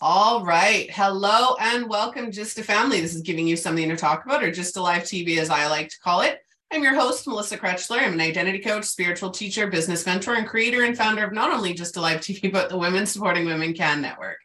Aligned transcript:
All 0.00 0.44
right. 0.44 0.88
Hello 0.92 1.56
and 1.58 1.88
welcome, 1.88 2.30
GYSTTA 2.30 2.62
Family. 2.62 3.00
This 3.00 3.16
is 3.16 3.22
giving 3.22 3.48
you 3.48 3.56
something 3.56 3.88
to 3.88 3.96
talk 3.96 4.24
about, 4.24 4.44
or 4.44 4.52
GYSTTA 4.52 4.80
Live 4.80 5.02
TV, 5.02 5.38
as 5.38 5.50
I 5.50 5.66
like 5.66 5.88
to 5.88 5.98
call 5.98 6.20
it. 6.20 6.38
I'm 6.72 6.84
your 6.84 6.94
host, 6.94 7.26
Melissa 7.26 7.58
Krechler. 7.58 7.98
I'm 7.98 8.12
an 8.12 8.20
identity 8.20 8.60
coach, 8.60 8.84
spiritual 8.84 9.30
teacher, 9.30 9.66
business 9.66 10.06
mentor, 10.06 10.34
and 10.34 10.46
creator 10.46 10.84
and 10.84 10.96
founder 10.96 11.24
of 11.24 11.32
not 11.32 11.52
only 11.52 11.74
GYSTTA 11.74 12.00
Live 12.00 12.20
TV, 12.20 12.52
but 12.52 12.68
the 12.68 12.78
Women 12.78 13.06
Supporting 13.06 13.44
Women 13.44 13.74
Can 13.74 14.00
Network. 14.00 14.36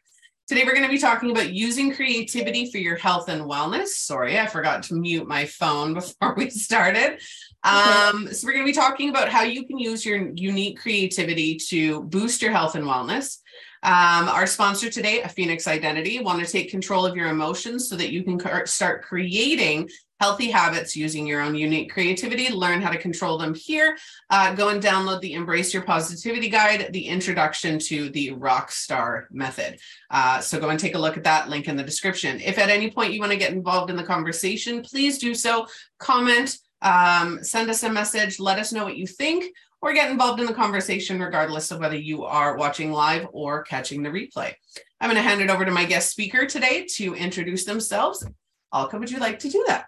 Today, 0.48 0.64
we're 0.64 0.74
going 0.74 0.88
to 0.88 0.92
be 0.92 0.98
talking 0.98 1.30
about 1.30 1.52
using 1.52 1.94
creativity 1.94 2.68
for 2.72 2.78
your 2.78 2.96
health 2.96 3.28
and 3.28 3.42
wellness. 3.42 3.90
Sorry, 3.90 4.40
I 4.40 4.46
forgot 4.46 4.82
to 4.84 4.94
mute 4.94 5.28
my 5.28 5.44
phone 5.44 5.94
before 5.94 6.34
we 6.36 6.50
started. 6.50 7.20
Um, 7.62 8.28
so, 8.32 8.44
we're 8.44 8.54
going 8.54 8.66
to 8.66 8.72
be 8.72 8.72
talking 8.72 9.08
about 9.08 9.28
how 9.28 9.42
you 9.44 9.64
can 9.66 9.78
use 9.78 10.04
your 10.04 10.32
unique 10.34 10.80
creativity 10.80 11.58
to 11.68 12.02
boost 12.02 12.42
your 12.42 12.50
health 12.50 12.74
and 12.74 12.86
wellness. 12.86 13.38
Um, 13.84 14.30
our 14.30 14.46
sponsor 14.46 14.88
today, 14.88 15.20
a 15.20 15.28
Phoenix 15.28 15.66
Identity, 15.68 16.18
want 16.18 16.44
to 16.44 16.50
take 16.50 16.70
control 16.70 17.04
of 17.04 17.14
your 17.14 17.28
emotions 17.28 17.86
so 17.86 17.96
that 17.96 18.10
you 18.10 18.24
can 18.24 18.40
start 18.66 19.02
creating 19.02 19.90
healthy 20.20 20.50
habits 20.50 20.96
using 20.96 21.26
your 21.26 21.42
own 21.42 21.54
unique 21.54 21.92
creativity. 21.92 22.50
Learn 22.50 22.80
how 22.80 22.90
to 22.90 22.96
control 22.96 23.36
them 23.36 23.54
here. 23.54 23.98
Uh, 24.30 24.54
go 24.54 24.70
and 24.70 24.82
download 24.82 25.20
the 25.20 25.34
Embrace 25.34 25.74
Your 25.74 25.82
Positivity 25.82 26.48
Guide, 26.48 26.94
the 26.94 27.06
introduction 27.06 27.78
to 27.80 28.08
the 28.08 28.30
Rockstar 28.30 29.26
Method. 29.30 29.78
Uh, 30.10 30.40
so 30.40 30.58
go 30.58 30.70
and 30.70 30.80
take 30.80 30.94
a 30.94 30.98
look 30.98 31.18
at 31.18 31.24
that 31.24 31.50
link 31.50 31.68
in 31.68 31.76
the 31.76 31.82
description. 31.82 32.40
If 32.40 32.58
at 32.58 32.70
any 32.70 32.90
point 32.90 33.12
you 33.12 33.20
want 33.20 33.32
to 33.32 33.38
get 33.38 33.52
involved 33.52 33.90
in 33.90 33.96
the 33.96 34.02
conversation, 34.02 34.80
please 34.80 35.18
do 35.18 35.34
so. 35.34 35.66
Comment, 35.98 36.56
um, 36.80 37.44
send 37.44 37.68
us 37.68 37.82
a 37.82 37.92
message, 37.92 38.40
let 38.40 38.58
us 38.58 38.72
know 38.72 38.84
what 38.84 38.96
you 38.96 39.06
think 39.06 39.52
or 39.84 39.92
get 39.92 40.10
involved 40.10 40.40
in 40.40 40.46
the 40.46 40.54
conversation 40.54 41.20
regardless 41.20 41.70
of 41.70 41.78
whether 41.78 41.94
you 41.94 42.24
are 42.24 42.56
watching 42.56 42.90
live 42.90 43.26
or 43.32 43.62
catching 43.64 44.02
the 44.02 44.08
replay. 44.08 44.50
I'm 44.98 45.10
going 45.10 45.22
to 45.22 45.28
hand 45.28 45.42
it 45.42 45.50
over 45.50 45.66
to 45.66 45.70
my 45.70 45.84
guest 45.84 46.10
speaker 46.10 46.46
today 46.46 46.86
to 46.94 47.14
introduce 47.14 47.66
themselves. 47.66 48.26
Alka, 48.72 48.96
would 48.96 49.10
you 49.10 49.18
like 49.18 49.38
to 49.40 49.50
do 49.50 49.62
that? 49.68 49.84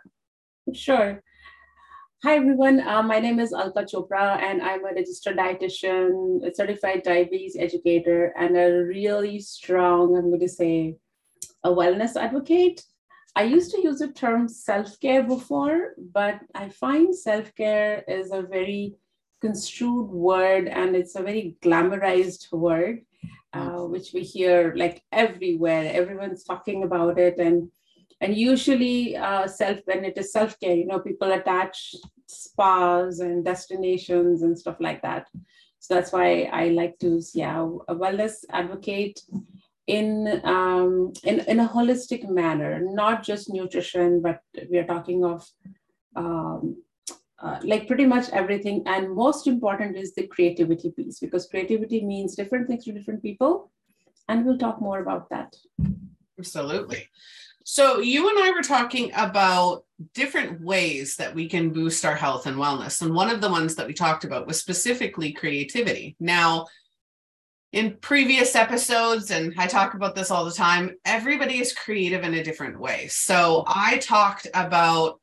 Sure. 0.75 1.23
Hi, 2.23 2.37
everyone. 2.37 2.87
Uh, 2.87 3.03
my 3.03 3.21
name 3.21 3.41
is 3.41 3.55
Alka 3.55 3.85
Chopra, 3.85 4.39
and 4.43 4.61
I'm 4.61 4.85
a 4.85 4.93
registered 4.93 5.39
dietitian, 5.39 6.47
a 6.47 6.55
certified 6.55 7.03
diabetes 7.03 7.57
educator, 7.59 8.35
and 8.39 8.55
a 8.55 8.85
really 8.85 9.41
strong, 9.41 10.15
I'm 10.15 10.29
going 10.29 10.41
to 10.41 10.49
say, 10.49 10.97
a 11.65 11.71
wellness 11.71 12.17
advocate. 12.17 12.85
I 13.35 13.45
used 13.45 13.71
to 13.71 13.81
use 13.81 14.01
the 14.01 14.09
term 14.09 14.47
self 14.47 15.01
care 15.01 15.23
before, 15.23 15.95
but 15.97 16.41
I 16.55 16.69
find 16.69 17.17
self 17.17 17.55
care 17.55 18.05
is 18.07 18.31
a 18.31 18.43
very 18.43 18.97
construed 19.41 20.09
word 20.09 20.69
and 20.69 20.97
it's 20.97 21.17
a 21.17 21.23
very 21.23 21.57
glamorized 21.63 22.53
word 22.53 23.01
uh, 23.53 23.85
which 23.85 24.13
we 24.13 24.21
hear 24.21 24.75
like 24.77 25.03
everywhere. 25.13 25.91
Everyone's 25.93 26.45
talking 26.45 26.85
about 26.85 27.19
it 27.19 27.39
and 27.39 27.71
and 28.21 28.37
usually 28.37 29.17
uh, 29.17 29.47
self 29.47 29.79
when 29.85 30.05
it 30.05 30.17
is 30.17 30.33
self-care 30.33 30.75
you 30.75 30.87
know 30.87 31.01
people 31.01 31.33
attach 31.33 31.95
spas 32.27 33.21
and 33.21 33.45
destinations 33.45 34.43
and 34.43 34.59
stuff 34.59 34.77
like 34.81 35.03
that. 35.03 35.27
So 35.79 35.95
that's 35.95 36.13
why 36.13 36.51
i 36.53 36.69
like 36.71 36.99
to 36.99 37.23
yeah 37.33 37.61
a 37.87 37.95
wellness 37.95 38.45
advocate 38.51 39.21
in 39.87 40.41
um 40.45 41.13
in, 41.23 41.41
in 41.41 41.61
a 41.61 41.69
holistic 41.69 42.29
manner 42.29 42.81
not 42.83 43.23
just 43.23 43.49
nutrition 43.49 44.21
but 44.21 44.41
we 44.69 44.79
are 44.79 44.87
talking 44.87 45.25
of 45.25 45.47
um, 46.17 46.83
uh, 47.39 47.59
like 47.63 47.87
pretty 47.87 48.07
much 48.07 48.29
everything. 48.31 48.83
And 48.87 49.15
most 49.15 49.47
important 49.47 49.97
is 49.97 50.15
the 50.15 50.27
creativity 50.27 50.91
piece 50.91 51.19
because 51.19 51.47
creativity 51.47 52.05
means 52.05 52.35
different 52.35 52.67
things 52.67 52.85
to 52.85 52.93
different 52.93 53.23
people. 53.23 53.71
And 54.29 54.45
we'll 54.45 54.59
talk 54.59 54.81
more 54.81 55.01
about 55.01 55.29
that. 55.31 55.55
Absolutely. 56.39 57.09
So, 57.69 57.99
you 57.99 58.29
and 58.29 58.39
I 58.39 58.53
were 58.53 58.63
talking 58.63 59.11
about 59.17 59.85
different 60.15 60.61
ways 60.61 61.17
that 61.17 61.35
we 61.35 61.49
can 61.49 61.71
boost 61.71 62.05
our 62.05 62.15
health 62.15 62.47
and 62.47 62.57
wellness. 62.57 63.03
And 63.03 63.13
one 63.13 63.29
of 63.29 63.41
the 63.41 63.51
ones 63.51 63.75
that 63.75 63.89
we 63.89 63.93
talked 63.93 64.23
about 64.23 64.47
was 64.47 64.61
specifically 64.61 65.33
creativity. 65.33 66.15
Now, 66.21 66.67
in 67.73 67.97
previous 67.97 68.55
episodes, 68.55 69.33
and 69.33 69.53
I 69.59 69.67
talk 69.67 69.95
about 69.95 70.15
this 70.15 70.31
all 70.31 70.45
the 70.45 70.53
time, 70.53 70.93
everybody 71.05 71.59
is 71.59 71.73
creative 71.73 72.23
in 72.23 72.35
a 72.35 72.45
different 72.45 72.79
way. 72.79 73.09
So, 73.09 73.65
I 73.67 73.99
talked 73.99 74.47
about 74.55 75.21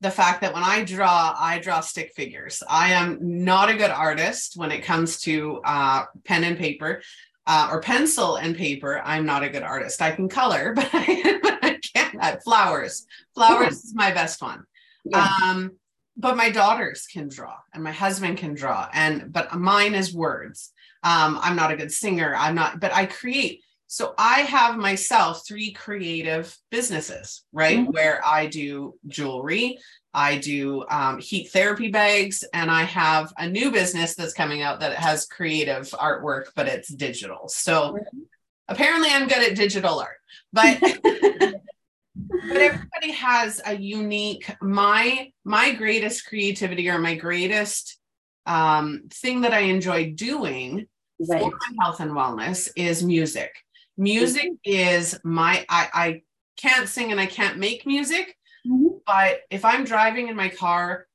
the 0.00 0.10
fact 0.10 0.42
that 0.42 0.54
when 0.54 0.62
I 0.62 0.84
draw, 0.84 1.34
I 1.36 1.58
draw 1.58 1.80
stick 1.80 2.12
figures. 2.14 2.62
I 2.68 2.92
am 2.92 3.18
not 3.20 3.68
a 3.68 3.74
good 3.74 3.90
artist 3.90 4.52
when 4.56 4.70
it 4.70 4.84
comes 4.84 5.20
to 5.22 5.60
uh, 5.64 6.04
pen 6.24 6.44
and 6.44 6.56
paper 6.56 7.02
uh, 7.46 7.68
or 7.70 7.80
pencil 7.80 8.36
and 8.36 8.56
paper. 8.56 9.00
I'm 9.04 9.26
not 9.26 9.42
a 9.42 9.48
good 9.48 9.62
artist. 9.62 10.00
I 10.00 10.12
can 10.12 10.28
color, 10.28 10.72
but 10.76 10.88
I, 10.92 11.38
but 11.42 11.58
I 11.62 11.78
can't. 11.94 12.16
Uh, 12.20 12.36
flowers. 12.44 13.06
Flowers 13.34 13.60
yeah. 13.60 13.68
is 13.68 13.94
my 13.94 14.12
best 14.12 14.40
one. 14.40 14.64
Yeah. 15.04 15.28
Um, 15.42 15.72
but 16.18 16.36
my 16.36 16.50
daughters 16.50 17.06
can 17.06 17.28
draw 17.28 17.56
and 17.72 17.82
my 17.82 17.92
husband 17.92 18.36
can 18.36 18.54
draw 18.54 18.88
and 18.92 19.32
but 19.32 19.54
mine 19.54 19.94
is 19.94 20.12
words 20.12 20.72
um, 21.04 21.38
i'm 21.40 21.56
not 21.56 21.72
a 21.72 21.76
good 21.76 21.92
singer 21.92 22.34
i'm 22.36 22.54
not 22.54 22.80
but 22.80 22.92
i 22.92 23.06
create 23.06 23.62
so 23.90 24.12
I 24.18 24.40
have 24.40 24.76
myself 24.76 25.46
three 25.48 25.72
creative 25.72 26.54
businesses, 26.70 27.42
right? 27.52 27.78
Mm-hmm. 27.78 27.90
Where 27.90 28.20
I 28.24 28.46
do 28.46 28.98
jewelry, 29.06 29.78
I 30.12 30.36
do 30.36 30.84
um, 30.90 31.18
heat 31.18 31.48
therapy 31.48 31.88
bags, 31.88 32.44
and 32.52 32.70
I 32.70 32.82
have 32.82 33.32
a 33.38 33.48
new 33.48 33.70
business 33.70 34.14
that's 34.14 34.34
coming 34.34 34.60
out 34.60 34.80
that 34.80 34.92
has 34.96 35.24
creative 35.24 35.88
artwork, 35.92 36.48
but 36.54 36.68
it's 36.68 36.88
digital. 36.88 37.48
So 37.48 37.94
mm-hmm. 37.94 38.18
apparently 38.68 39.08
I'm 39.10 39.26
good 39.26 39.50
at 39.50 39.56
digital 39.56 39.98
art, 39.98 40.18
but. 40.52 40.78
but 42.20 42.56
everybody 42.56 43.12
has 43.12 43.60
a 43.64 43.76
unique 43.76 44.50
my 44.60 45.30
my 45.44 45.72
greatest 45.72 46.26
creativity 46.26 46.90
or 46.90 46.98
my 46.98 47.14
greatest 47.14 47.96
um, 48.44 49.04
thing 49.10 49.42
that 49.42 49.54
i 49.54 49.60
enjoy 49.60 50.10
doing 50.12 50.88
right. 51.28 51.40
for 51.40 51.50
my 51.50 51.84
health 51.84 52.00
and 52.00 52.10
wellness 52.10 52.70
is 52.74 53.04
music 53.04 53.54
music 53.98 54.52
is 54.64 55.18
my 55.24 55.66
I, 55.68 55.88
I 55.92 56.22
can't 56.56 56.88
sing 56.88 57.10
and 57.10 57.20
I 57.20 57.26
can't 57.26 57.58
make 57.58 57.86
music, 57.86 58.36
mm-hmm. 58.66 58.98
but 59.06 59.40
if 59.50 59.64
I'm 59.64 59.84
driving 59.84 60.28
in 60.28 60.36
my 60.36 60.48
car, 60.48 61.06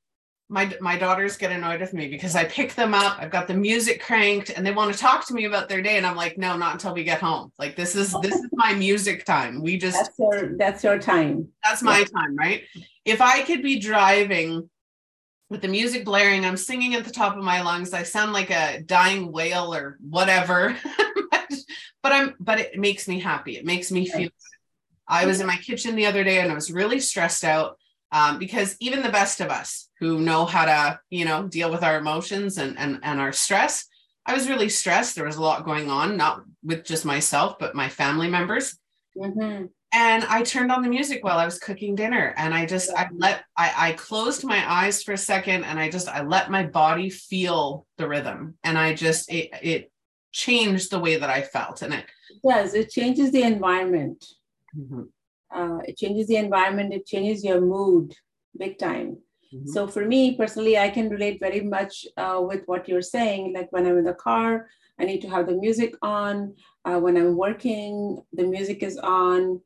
my 0.50 0.70
my 0.80 0.96
daughters 0.96 1.36
get 1.36 1.50
annoyed 1.50 1.80
with 1.80 1.94
me 1.94 2.08
because 2.08 2.36
I 2.36 2.44
pick 2.44 2.74
them 2.74 2.92
up, 2.94 3.16
I've 3.18 3.30
got 3.30 3.48
the 3.48 3.54
music 3.54 4.02
cranked, 4.02 4.50
and 4.50 4.64
they 4.64 4.72
want 4.72 4.92
to 4.92 4.98
talk 4.98 5.26
to 5.26 5.34
me 5.34 5.46
about 5.46 5.68
their 5.68 5.80
day, 5.80 5.96
and 5.96 6.06
I'm 6.06 6.16
like, 6.16 6.36
no, 6.36 6.56
not 6.56 6.74
until 6.74 6.94
we 6.94 7.02
get 7.02 7.20
home. 7.20 7.50
Like 7.58 7.76
this 7.76 7.96
is 7.96 8.14
this 8.22 8.34
is 8.34 8.50
my 8.52 8.74
music 8.74 9.24
time. 9.24 9.62
We 9.62 9.78
just 9.78 9.96
that's 9.96 10.18
your 10.18 10.56
that's 10.56 10.84
your 10.84 10.98
time. 10.98 11.48
That's 11.64 11.82
my 11.82 12.00
yeah. 12.00 12.04
time, 12.04 12.36
right? 12.36 12.62
If 13.04 13.20
I 13.20 13.42
could 13.42 13.62
be 13.62 13.78
driving 13.78 14.68
with 15.48 15.62
the 15.62 15.68
music 15.68 16.04
blaring, 16.04 16.44
I'm 16.44 16.56
singing 16.56 16.94
at 16.94 17.04
the 17.04 17.10
top 17.10 17.36
of 17.36 17.42
my 17.42 17.62
lungs. 17.62 17.94
I 17.94 18.02
sound 18.02 18.32
like 18.32 18.50
a 18.50 18.82
dying 18.82 19.32
whale 19.32 19.74
or 19.74 19.98
whatever. 20.00 20.76
but 22.04 22.12
I'm 22.12 22.34
but 22.38 22.60
it 22.60 22.78
makes 22.78 23.08
me 23.08 23.18
happy. 23.18 23.56
It 23.56 23.64
makes 23.64 23.90
me 23.90 24.06
feel 24.06 24.28
I 25.08 25.26
was 25.26 25.40
in 25.40 25.46
my 25.46 25.56
kitchen 25.56 25.96
the 25.96 26.06
other 26.06 26.22
day 26.22 26.38
and 26.38 26.52
I 26.52 26.54
was 26.54 26.70
really 26.70 27.00
stressed 27.00 27.44
out 27.44 27.78
um, 28.12 28.38
because 28.38 28.76
even 28.78 29.02
the 29.02 29.08
best 29.08 29.40
of 29.40 29.50
us 29.50 29.88
who 30.00 30.20
know 30.20 30.44
how 30.44 30.66
to, 30.66 31.00
you 31.10 31.24
know, 31.24 31.48
deal 31.48 31.70
with 31.70 31.82
our 31.82 31.98
emotions 31.98 32.58
and, 32.58 32.78
and, 32.78 33.00
and 33.02 33.20
our 33.20 33.32
stress, 33.32 33.86
I 34.26 34.34
was 34.34 34.48
really 34.48 34.68
stressed. 34.68 35.14
There 35.14 35.24
was 35.24 35.36
a 35.36 35.42
lot 35.42 35.64
going 35.64 35.90
on, 35.90 36.16
not 36.16 36.42
with 36.62 36.84
just 36.84 37.04
myself, 37.04 37.58
but 37.58 37.74
my 37.74 37.88
family 37.88 38.28
members. 38.28 38.78
Mm-hmm. 39.16 39.66
And 39.92 40.24
I 40.24 40.42
turned 40.42 40.72
on 40.72 40.82
the 40.82 40.88
music 40.88 41.22
while 41.22 41.38
I 41.38 41.44
was 41.44 41.58
cooking 41.58 41.94
dinner. 41.94 42.34
And 42.36 42.52
I 42.52 42.66
just, 42.66 42.90
I 42.96 43.08
let, 43.14 43.44
I, 43.56 43.72
I 43.76 43.92
closed 43.92 44.44
my 44.44 44.62
eyes 44.70 45.02
for 45.02 45.12
a 45.12 45.18
second 45.18 45.64
and 45.64 45.78
I 45.78 45.88
just, 45.88 46.08
I 46.08 46.22
let 46.22 46.50
my 46.50 46.64
body 46.64 47.10
feel 47.10 47.86
the 47.96 48.08
rhythm. 48.08 48.56
And 48.64 48.76
I 48.76 48.94
just, 48.94 49.32
it, 49.32 49.50
it 49.62 49.92
changed 50.34 50.90
the 50.90 50.98
way 50.98 51.16
that 51.16 51.30
I 51.30 51.42
felt. 51.42 51.80
And 51.82 51.94
it, 51.94 52.06
does, 52.46 52.74
it 52.74 52.90
changes 52.90 53.30
the 53.30 53.42
environment. 53.42 54.20
Mm-hmm. 54.76 55.04
Uh, 55.54 55.78
it 55.88 55.96
changes 55.96 56.26
the 56.26 56.36
environment, 56.36 56.92
it 56.92 57.06
changes 57.06 57.44
your 57.44 57.60
mood 57.60 58.12
big 58.58 58.76
time. 58.78 59.18
Mm-hmm. 59.54 59.68
So 59.68 59.86
for 59.86 60.04
me 60.04 60.36
personally, 60.36 60.76
I 60.76 60.90
can 60.90 61.08
relate 61.08 61.38
very 61.38 61.60
much 61.60 62.06
uh, 62.16 62.40
with 62.42 62.62
what 62.66 62.88
you're 62.88 63.08
saying. 63.16 63.54
Like 63.54 63.70
when 63.70 63.86
I'm 63.86 63.98
in 63.98 64.04
the 64.04 64.14
car, 64.14 64.68
I 64.98 65.04
need 65.04 65.22
to 65.22 65.28
have 65.28 65.46
the 65.46 65.56
music 65.56 65.94
on. 66.02 66.54
Uh, 66.84 66.98
when 66.98 67.16
I'm 67.16 67.36
working, 67.36 68.20
the 68.32 68.44
music 68.44 68.82
is 68.82 68.98
on. 68.98 69.60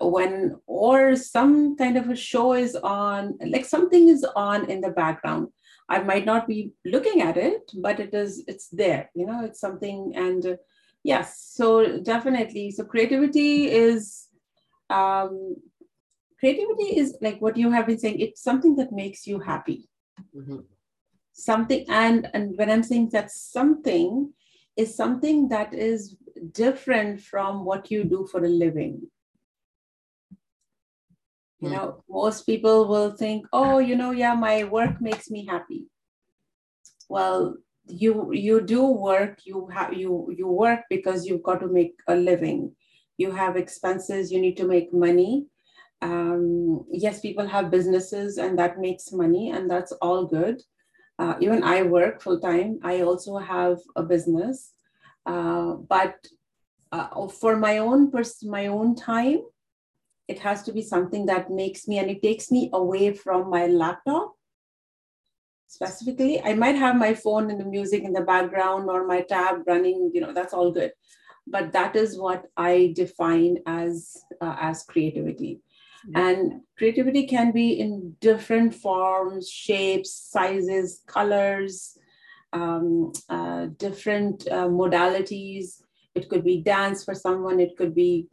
When 0.00 0.60
or 0.66 1.16
some 1.16 1.76
kind 1.76 1.96
of 1.96 2.10
a 2.10 2.16
show 2.16 2.52
is 2.52 2.76
on, 2.76 3.38
like 3.54 3.64
something 3.64 4.08
is 4.08 4.22
on 4.36 4.68
in 4.70 4.82
the 4.82 4.90
background. 4.90 5.48
I 5.88 6.00
might 6.00 6.26
not 6.26 6.46
be 6.46 6.72
looking 6.84 7.22
at 7.22 7.36
it, 7.36 7.70
but 7.76 8.00
it 8.00 8.12
is, 8.14 8.44
it's 8.46 8.68
there, 8.68 9.10
you 9.14 9.26
know, 9.26 9.44
it's 9.44 9.60
something. 9.60 10.12
And 10.14 10.46
uh, 10.46 10.56
yes, 11.02 11.50
so 11.52 11.98
definitely. 12.00 12.70
So 12.70 12.84
creativity 12.84 13.70
is, 13.70 14.28
um, 14.90 15.56
creativity 16.38 16.98
is 16.98 17.16
like 17.20 17.40
what 17.40 17.56
you 17.56 17.70
have 17.70 17.86
been 17.86 17.98
saying, 17.98 18.20
it's 18.20 18.42
something 18.42 18.76
that 18.76 18.92
makes 18.92 19.26
you 19.26 19.40
happy. 19.40 19.88
Mm-hmm. 20.36 20.58
Something, 21.32 21.86
and, 21.88 22.28
and 22.34 22.56
when 22.58 22.70
I'm 22.70 22.82
saying 22.82 23.10
that 23.12 23.30
something, 23.30 24.32
is 24.78 24.94
something 24.94 25.48
that 25.48 25.74
is 25.74 26.16
different 26.52 27.20
from 27.20 27.64
what 27.64 27.90
you 27.90 28.04
do 28.04 28.28
for 28.30 28.44
a 28.44 28.48
living. 28.48 29.02
You 31.60 31.68
hmm. 31.68 31.74
know, 31.74 32.04
most 32.08 32.46
people 32.46 32.86
will 32.86 33.10
think, 33.10 33.46
oh, 33.52 33.78
you 33.78 33.96
know, 33.96 34.12
yeah, 34.12 34.34
my 34.34 34.64
work 34.64 35.00
makes 35.00 35.30
me 35.30 35.46
happy. 35.46 35.86
Well, 37.08 37.56
you 37.86 38.32
you 38.32 38.60
do 38.60 38.86
work, 38.86 39.40
you 39.44 39.66
have 39.68 39.94
you 39.94 40.32
you 40.36 40.46
work 40.46 40.80
because 40.90 41.26
you've 41.26 41.42
got 41.42 41.60
to 41.60 41.68
make 41.68 41.94
a 42.06 42.14
living. 42.14 42.74
You 43.16 43.32
have 43.32 43.56
expenses, 43.56 44.30
you 44.30 44.40
need 44.40 44.56
to 44.58 44.66
make 44.66 44.92
money. 44.92 45.46
Um, 46.00 46.84
yes, 46.92 47.20
people 47.20 47.46
have 47.46 47.70
businesses 47.70 48.38
and 48.38 48.58
that 48.58 48.78
makes 48.78 49.10
money, 49.10 49.50
and 49.50 49.70
that's 49.70 49.92
all 50.00 50.26
good. 50.26 50.62
Uh, 51.18 51.34
even 51.40 51.64
I 51.64 51.82
work 51.82 52.22
full 52.22 52.38
time. 52.38 52.78
I 52.84 53.00
also 53.00 53.38
have 53.38 53.78
a 53.96 54.04
business, 54.04 54.74
uh, 55.26 55.72
but 55.72 56.14
uh, 56.92 57.26
for 57.28 57.56
my 57.56 57.78
own 57.78 58.10
pers- 58.12 58.44
my 58.44 58.68
own 58.68 58.94
time, 58.94 59.40
it 60.28 60.38
has 60.38 60.62
to 60.64 60.72
be 60.72 60.82
something 60.82 61.26
that 61.26 61.50
makes 61.50 61.88
me 61.88 61.98
and 61.98 62.10
it 62.10 62.22
takes 62.22 62.50
me 62.50 62.70
away 62.72 63.12
from 63.12 63.50
my 63.50 63.66
laptop 63.66 64.34
specifically. 65.66 66.40
I 66.42 66.54
might 66.54 66.76
have 66.76 66.96
my 66.96 67.14
phone 67.14 67.50
and 67.50 67.60
the 67.60 67.64
music 67.64 68.02
in 68.02 68.12
the 68.12 68.22
background 68.22 68.88
or 68.88 69.06
my 69.06 69.22
tab 69.22 69.62
running 69.66 70.10
you 70.14 70.20
know 70.20 70.32
that's 70.32 70.54
all 70.54 70.70
good. 70.70 70.92
But 71.46 71.72
that 71.72 71.96
is 71.96 72.18
what 72.18 72.44
i 72.56 72.92
define 72.94 73.58
as 73.66 74.22
uh, 74.40 74.56
as 74.60 74.84
creativity. 74.84 75.60
And 76.14 76.62
creativity 76.78 77.26
can 77.26 77.52
be 77.52 77.72
in 77.80 78.16
different 78.20 78.74
forms 78.74 79.50
shapes 79.50 80.12
sizes 80.30 81.02
colors 81.06 81.98
um, 82.52 83.12
uh, 83.28 83.66
different 83.76 84.46
uh, 84.50 84.68
modalities. 84.68 85.82
It 86.14 86.28
could 86.28 86.44
be 86.44 86.62
dance 86.62 87.04
for 87.04 87.14
someone. 87.14 87.60
It 87.60 87.76
could 87.76 87.94
be 87.94 88.28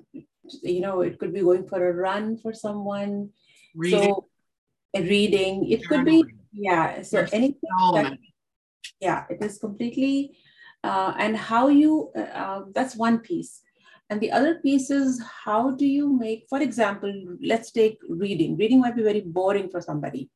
you 0.61 0.81
know 0.81 1.01
it 1.01 1.19
could 1.19 1.33
be 1.33 1.41
going 1.41 1.67
for 1.67 1.89
a 1.89 1.93
run 1.93 2.37
for 2.37 2.53
someone. 2.53 3.29
Reading. 3.75 3.99
so 3.99 4.25
reading. 4.95 5.69
It 5.71 5.87
could 5.87 6.05
be 6.05 6.23
yeah 6.53 7.01
so 7.01 7.17
There's 7.17 7.33
anything 7.33 7.69
so 7.79 7.91
that, 7.95 8.17
yeah 9.01 9.25
it 9.29 9.43
is 9.43 9.57
completely 9.57 10.37
uh, 10.83 11.13
and 11.17 11.35
how 11.35 11.67
you 11.67 12.11
uh, 12.15 12.21
uh, 12.21 12.61
that's 12.73 12.95
one 12.95 13.19
piece. 13.19 13.61
And 14.09 14.21
the 14.21 14.31
other 14.31 14.55
piece 14.55 14.91
is 14.91 15.21
how 15.45 15.71
do 15.71 15.85
you 15.85 16.13
make 16.13 16.45
for 16.47 16.61
example 16.61 17.11
let's 17.41 17.71
take 17.71 17.97
reading. 18.07 18.55
Reading 18.57 18.79
might 18.79 18.95
be 18.95 19.03
very 19.03 19.21
boring 19.21 19.69
for 19.69 19.81
somebody 19.81 20.29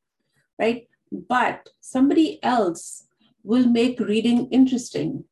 right? 0.59 0.87
But 1.11 1.69
somebody 1.79 2.43
else 2.43 3.05
will 3.43 3.67
make 3.67 3.99
reading 3.99 4.49
interesting 4.51 5.23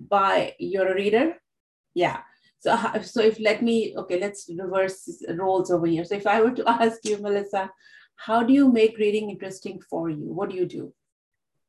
by 0.00 0.54
you're 0.58 0.88
a 0.88 0.94
reader? 0.94 1.36
Yeah 1.94 2.22
so, 2.60 2.76
so 3.02 3.20
if 3.22 3.38
let 3.40 3.62
me, 3.62 3.94
okay, 3.96 4.18
let's 4.18 4.48
reverse 4.48 5.22
roles 5.28 5.70
over 5.70 5.86
here. 5.86 6.04
So 6.04 6.16
if 6.16 6.26
I 6.26 6.40
were 6.40 6.50
to 6.52 6.68
ask 6.68 7.04
you, 7.04 7.18
Melissa, 7.18 7.70
how 8.16 8.42
do 8.42 8.52
you 8.52 8.70
make 8.70 8.98
reading 8.98 9.30
interesting 9.30 9.80
for 9.88 10.10
you? 10.10 10.32
What 10.32 10.50
do 10.50 10.56
you 10.56 10.66
do? 10.66 10.92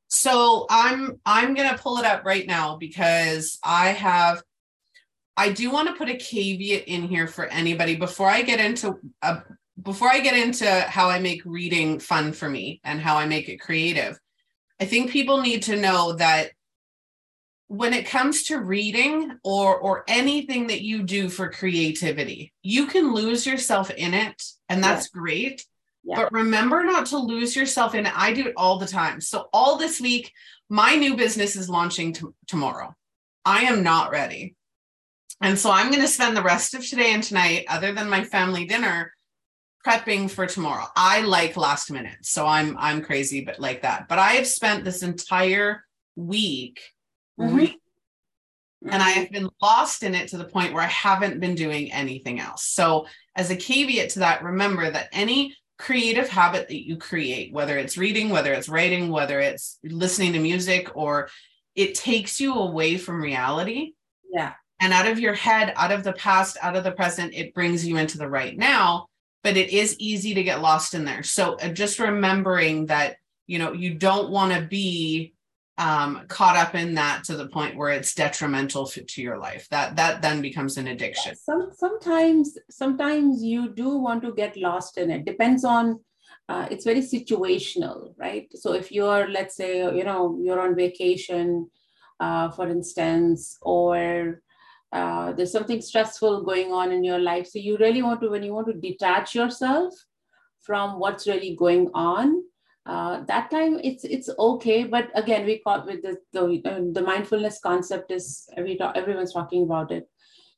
So 0.08 0.66
I'm 0.70 1.20
I'm 1.26 1.54
gonna 1.54 1.78
pull 1.78 2.00
it 2.00 2.06
up 2.06 2.26
right 2.26 2.48
now 2.48 2.78
because 2.78 3.60
I 3.64 3.90
have 3.90 4.42
I 5.38 5.52
do 5.52 5.70
want 5.70 5.88
to 5.88 5.94
put 5.94 6.10
a 6.10 6.18
caveat 6.18 6.86
in 6.88 7.04
here 7.04 7.28
for 7.28 7.46
anybody 7.46 7.96
before 7.96 8.28
I 8.28 8.42
get 8.42 8.60
into 8.60 9.00
a, 9.22 9.28
uh, 9.28 9.42
before 9.82 10.10
I 10.10 10.20
get 10.20 10.36
into 10.36 10.68
how 10.68 11.10
I 11.10 11.20
make 11.20 11.42
reading 11.46 12.00
fun 12.00 12.34
for 12.34 12.50
me 12.50 12.82
and 12.84 13.00
how 13.00 13.16
I 13.16 13.26
make 13.26 13.48
it 13.48 13.62
creative. 13.62 14.20
I 14.82 14.86
think 14.86 15.12
people 15.12 15.42
need 15.42 15.64
to 15.64 15.78
know 15.78 16.14
that 16.14 16.52
when 17.70 17.94
it 17.94 18.08
comes 18.08 18.44
to 18.44 18.58
reading 18.58 19.38
or 19.44 19.78
or 19.78 20.04
anything 20.08 20.68
that 20.68 20.82
you 20.82 21.04
do 21.04 21.30
for 21.30 21.52
creativity 21.52 22.52
you 22.64 22.88
can 22.88 23.14
lose 23.14 23.46
yourself 23.46 23.92
in 23.92 24.16
it 24.16 24.44
and 24.68 24.84
that's 24.84 25.10
yeah. 25.14 25.20
great. 25.20 25.66
Yeah. 26.04 26.16
but 26.16 26.32
remember 26.32 26.84
not 26.84 27.08
to 27.08 27.18
lose 27.18 27.56
yourself 27.56 27.94
in 27.94 28.06
it. 28.06 28.14
I 28.16 28.32
do 28.34 28.48
it 28.48 28.54
all 28.56 28.80
the 28.80 28.88
time. 28.88 29.20
So 29.22 29.50
all 29.54 29.78
this 29.78 30.02
week 30.02 30.32
my 30.68 30.96
new 30.96 31.16
business 31.16 31.56
is 31.56 31.70
launching 31.70 32.14
t- 32.14 32.26
tomorrow. 32.48 32.96
I 33.46 33.64
am 33.64 33.84
not 33.84 34.12
ready. 34.12 34.56
And 35.42 35.58
so 35.58 35.70
i'm 35.70 35.92
going 35.92 36.02
to 36.02 36.08
spend 36.08 36.36
the 36.36 36.42
rest 36.42 36.74
of 36.74 36.86
today 36.86 37.14
and 37.14 37.22
tonight 37.22 37.66
other 37.68 37.94
than 37.94 38.10
my 38.10 38.24
family 38.24 38.66
dinner 38.66 39.14
prepping 39.86 40.30
for 40.30 40.48
tomorrow. 40.48 40.86
I 40.96 41.22
like 41.22 41.56
last 41.56 41.92
minute 41.92 42.18
so 42.22 42.48
i'm 42.48 42.76
i'm 42.80 43.04
crazy 43.04 43.42
but 43.42 43.60
like 43.60 43.84
that. 43.84 44.08
But 44.08 44.18
i 44.18 44.32
have 44.32 44.48
spent 44.48 44.84
this 44.84 45.04
entire 45.04 45.86
week 46.16 46.82
Mm-hmm. 47.40 48.90
And 48.90 49.04
I 49.04 49.10
have 49.10 49.30
been 49.30 49.50
lost 49.62 50.04
in 50.04 50.16
it 50.16 50.30
to 50.30 50.38
the 50.38 50.46
point 50.46 50.74
where 50.74 50.84
I 50.84 50.88
haven't 50.88 51.40
been 51.40 51.56
doing 51.56 51.92
anything 51.92 52.40
else. 52.40 52.66
So, 52.66 53.08
as 53.36 53.50
a 53.50 53.56
caveat 53.56 54.12
to 54.12 54.20
that, 54.20 54.44
remember 54.44 54.90
that 54.90 55.10
any 55.12 55.56
creative 55.78 56.30
habit 56.30 56.68
that 56.68 56.86
you 56.86 56.98
create, 56.98 57.54
whether 57.54 57.78
it's 57.78 57.98
reading, 57.98 58.30
whether 58.30 58.54
it's 58.54 58.70
writing, 58.70 59.10
whether 59.10 59.40
it's 59.40 59.80
listening 59.84 60.34
to 60.34 60.40
music, 60.40 60.96
or 60.96 61.30
it 61.76 61.96
takes 61.96 62.40
you 62.40 62.54
away 62.54 62.98
from 62.98 63.22
reality. 63.22 63.94
Yeah. 64.32 64.54
And 64.82 64.94
out 64.94 65.08
of 65.08 65.20
your 65.20 65.34
head, 65.34 65.74
out 65.76 65.92
of 65.92 66.04
the 66.04 66.14
past, 66.14 66.58
out 66.62 66.76
of 66.76 66.84
the 66.84 66.92
present, 66.92 67.34
it 67.34 67.54
brings 67.54 67.86
you 67.86 67.98
into 67.98 68.18
the 68.18 68.30
right 68.30 68.58
now. 68.58 69.08
But 69.44 69.58
it 69.58 69.72
is 69.72 69.98
easy 70.00 70.34
to 70.34 70.44
get 70.44 70.62
lost 70.62 70.94
in 70.94 71.06
there. 71.06 71.24
So, 71.24 71.56
uh, 71.56 71.70
just 71.70 72.00
remembering 72.00 72.88
that, 72.88 73.18
you 73.48 73.60
know, 73.60 73.74
you 73.74 73.94
don't 73.94 74.30
want 74.30 74.54
to 74.54 74.62
be 74.62 75.34
um, 75.80 76.26
caught 76.28 76.58
up 76.58 76.76
in 76.76 76.94
that 76.96 77.24
to 77.24 77.38
the 77.38 77.48
point 77.48 77.78
where 77.78 77.90
it's 77.90 78.14
detrimental 78.14 78.86
to, 78.86 79.22
your 79.22 79.38
life. 79.38 79.68
That 79.70 79.96
that 79.96 80.22
then 80.22 80.42
becomes 80.42 80.78
an 80.78 80.88
addiction. 80.88 81.36
Some, 81.36 81.72
sometimes 81.76 82.58
sometimes 82.70 83.42
you 83.42 83.70
do 83.70 83.98
want 83.98 84.22
to 84.24 84.34
get 84.34 84.58
lost 84.58 84.98
in 84.98 85.10
it. 85.10 85.26
Depends 85.26 85.64
on 85.64 86.00
uh, 86.50 86.68
it's 86.70 86.84
very 86.84 87.02
situational 87.02 88.14
right? 88.18 88.48
So 88.54 88.74
if 88.74 88.92
you're 88.92 89.30
let's 89.30 89.56
say 89.56 89.78
you 89.96 90.04
know 90.04 90.38
you're 90.42 90.60
on 90.60 90.76
vacation 90.76 91.70
uh, 92.20 92.50
for 92.52 92.68
instance 92.68 93.58
or 93.62 94.42
uh, 94.92 95.32
there's 95.34 95.52
something 95.52 95.82
stressful 95.82 96.44
going 96.44 96.74
on 96.74 96.92
in 96.92 97.04
your 97.04 97.20
life 97.20 97.48
so 97.48 97.60
you 97.60 97.78
really 97.78 98.02
want 98.02 98.20
to 98.20 98.30
when 98.30 98.44
you 98.44 98.54
want 98.54 98.68
to 98.68 98.74
detach 98.74 99.36
yourself 99.36 99.94
from 100.62 101.00
what's 101.00 101.28
really 101.28 101.56
going 101.56 101.90
on 101.94 102.44
uh, 102.90 103.24
that 103.26 103.52
time 103.52 103.80
it's 103.84 104.04
it's 104.04 104.30
okay 104.40 104.84
but 104.84 105.10
again 105.14 105.46
we 105.46 105.60
caught 105.60 105.86
with 105.86 106.02
the 106.02 106.18
the, 106.34 106.44
uh, 106.66 106.82
the 106.92 107.04
mindfulness 107.04 107.60
concept 107.60 108.12
is 108.12 108.50
every 108.58 108.76
talk, 108.78 108.98
everyone's 108.98 109.34
talking 109.34 109.64
about 109.64 109.92
it. 109.92 110.10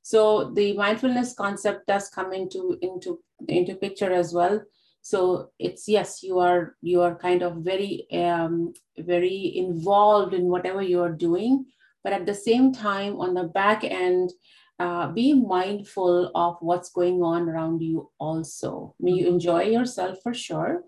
So 0.01 0.51
the 0.55 0.73
mindfulness 0.73 1.33
concept 1.33 1.87
does 1.87 2.07
come 2.09 2.31
into 2.31 2.77
into 2.81 3.19
into 3.49 3.75
picture 3.75 4.13
as 4.13 4.33
well. 4.33 4.61
So 5.01 5.49
it's 5.59 5.89
yes 5.89 6.23
you 6.23 6.39
are 6.39 6.77
you 6.81 7.01
are 7.01 7.15
kind 7.15 7.41
of 7.41 7.57
very 7.57 8.07
um, 8.13 8.73
very 8.97 9.53
involved 9.57 10.33
in 10.33 10.45
whatever 10.45 10.81
you 10.81 11.01
are 11.01 11.11
doing 11.11 11.65
but 12.03 12.13
at 12.13 12.25
the 12.25 12.33
same 12.33 12.71
time 12.71 13.19
on 13.19 13.33
the 13.33 13.43
back 13.43 13.83
end 13.83 14.31
uh, 14.79 15.07
be 15.11 15.33
mindful 15.33 16.31
of 16.33 16.57
what's 16.61 16.89
going 16.89 17.21
on 17.21 17.47
around 17.47 17.81
you 17.83 18.09
also. 18.17 18.95
I 18.99 19.03
mean, 19.03 19.15
you 19.15 19.27
enjoy 19.27 19.63
yourself 19.65 20.17
for 20.23 20.33
sure 20.33 20.81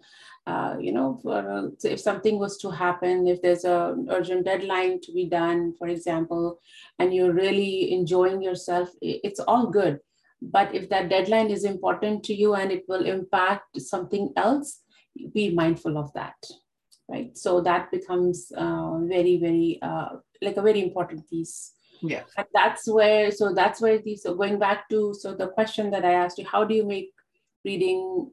uh, 0.45 0.75
you 0.79 0.91
know, 0.91 1.19
for, 1.21 1.37
uh, 1.37 1.69
if 1.83 1.99
something 1.99 2.37
was 2.37 2.57
to 2.57 2.69
happen, 2.69 3.27
if 3.27 3.41
there's 3.41 3.63
a 3.63 3.95
urgent 4.09 4.45
deadline 4.45 4.99
to 5.01 5.13
be 5.13 5.25
done, 5.25 5.73
for 5.77 5.87
example, 5.87 6.59
and 6.99 7.13
you're 7.13 7.33
really 7.33 7.93
enjoying 7.93 8.41
yourself, 8.41 8.89
it's 9.01 9.39
all 9.39 9.67
good. 9.67 9.99
But 10.41 10.75
if 10.75 10.89
that 10.89 11.09
deadline 11.09 11.49
is 11.49 11.63
important 11.63 12.23
to 12.25 12.33
you 12.33 12.55
and 12.55 12.71
it 12.71 12.83
will 12.89 13.05
impact 13.05 13.79
something 13.79 14.33
else, 14.35 14.81
be 15.33 15.51
mindful 15.51 15.97
of 15.97 16.11
that, 16.13 16.35
right? 17.07 17.37
So 17.37 17.61
that 17.61 17.91
becomes 17.91 18.51
uh, 18.57 18.97
very, 19.03 19.37
very 19.37 19.79
uh, 19.81 20.17
like 20.41 20.57
a 20.57 20.61
very 20.61 20.81
important 20.81 21.29
piece. 21.29 21.71
Yeah, 22.01 22.23
and 22.35 22.47
that's 22.53 22.85
where. 22.89 23.31
So 23.31 23.53
that's 23.53 23.79
where 23.79 23.99
these. 23.99 24.23
Going 24.23 24.59
back 24.59 24.89
to 24.89 25.13
so 25.13 25.33
the 25.33 25.47
question 25.47 25.89
that 25.91 26.03
I 26.03 26.13
asked 26.13 26.37
you, 26.37 26.45
how 26.45 26.65
do 26.65 26.75
you 26.75 26.85
make 26.85 27.13
reading 27.63 28.29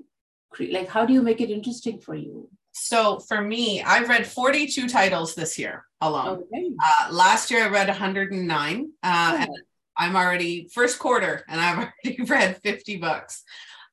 like 0.58 0.88
how 0.88 1.04
do 1.06 1.12
you 1.12 1.22
make 1.22 1.40
it 1.40 1.50
interesting 1.50 2.00
for 2.00 2.14
you? 2.14 2.48
So 2.72 3.18
for 3.18 3.40
me 3.40 3.82
i've 3.82 4.08
read 4.08 4.26
42 4.26 4.88
titles 4.88 5.34
this 5.34 5.58
year 5.58 5.84
alone. 6.00 6.44
Okay. 6.52 6.70
uh, 6.82 7.12
last 7.12 7.50
year 7.50 7.64
i 7.64 7.68
read 7.68 7.88
109 7.88 8.90
uh, 9.02 9.32
oh. 9.32 9.42
and 9.42 9.50
i'm 9.96 10.16
already 10.16 10.68
first 10.72 10.98
quarter 10.98 11.44
and 11.48 11.60
i've 11.60 11.78
already 12.04 12.22
read 12.22 12.60
50 12.62 12.96
books. 12.98 13.42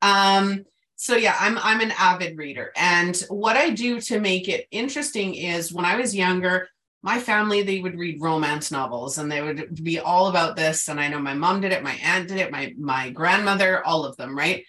Um, 0.02 0.66
so 0.96 1.16
yeah 1.16 1.36
i'm 1.40 1.58
i'm 1.60 1.82
an 1.82 1.94
avid 1.98 2.38
reader. 2.38 2.72
And 2.76 3.16
what 3.30 3.58
i 3.58 3.70
do 3.70 4.00
to 4.02 4.20
make 4.20 4.48
it 4.48 4.68
interesting 4.72 5.36
is 5.36 5.74
when 5.74 5.86
i 5.86 5.96
was 5.96 6.16
younger 6.16 6.70
my 7.04 7.20
family 7.20 7.62
they 7.62 7.80
would 7.80 7.98
read 7.98 8.22
romance 8.22 8.72
novels 8.72 9.18
and 9.18 9.32
they 9.32 9.42
would 9.42 9.84
be 9.84 10.00
all 10.00 10.28
about 10.28 10.56
this 10.56 10.90
and 10.90 11.00
i 11.00 11.08
know 11.08 11.20
my 11.20 11.34
mom 11.34 11.62
did 11.62 11.72
it 11.72 11.84
my 11.84 11.94
aunt 12.04 12.28
did 12.28 12.38
it 12.38 12.52
my 12.52 12.74
my 12.78 13.10
grandmother 13.12 13.86
all 13.86 14.04
of 14.04 14.18
them 14.18 14.38
right 14.38 14.66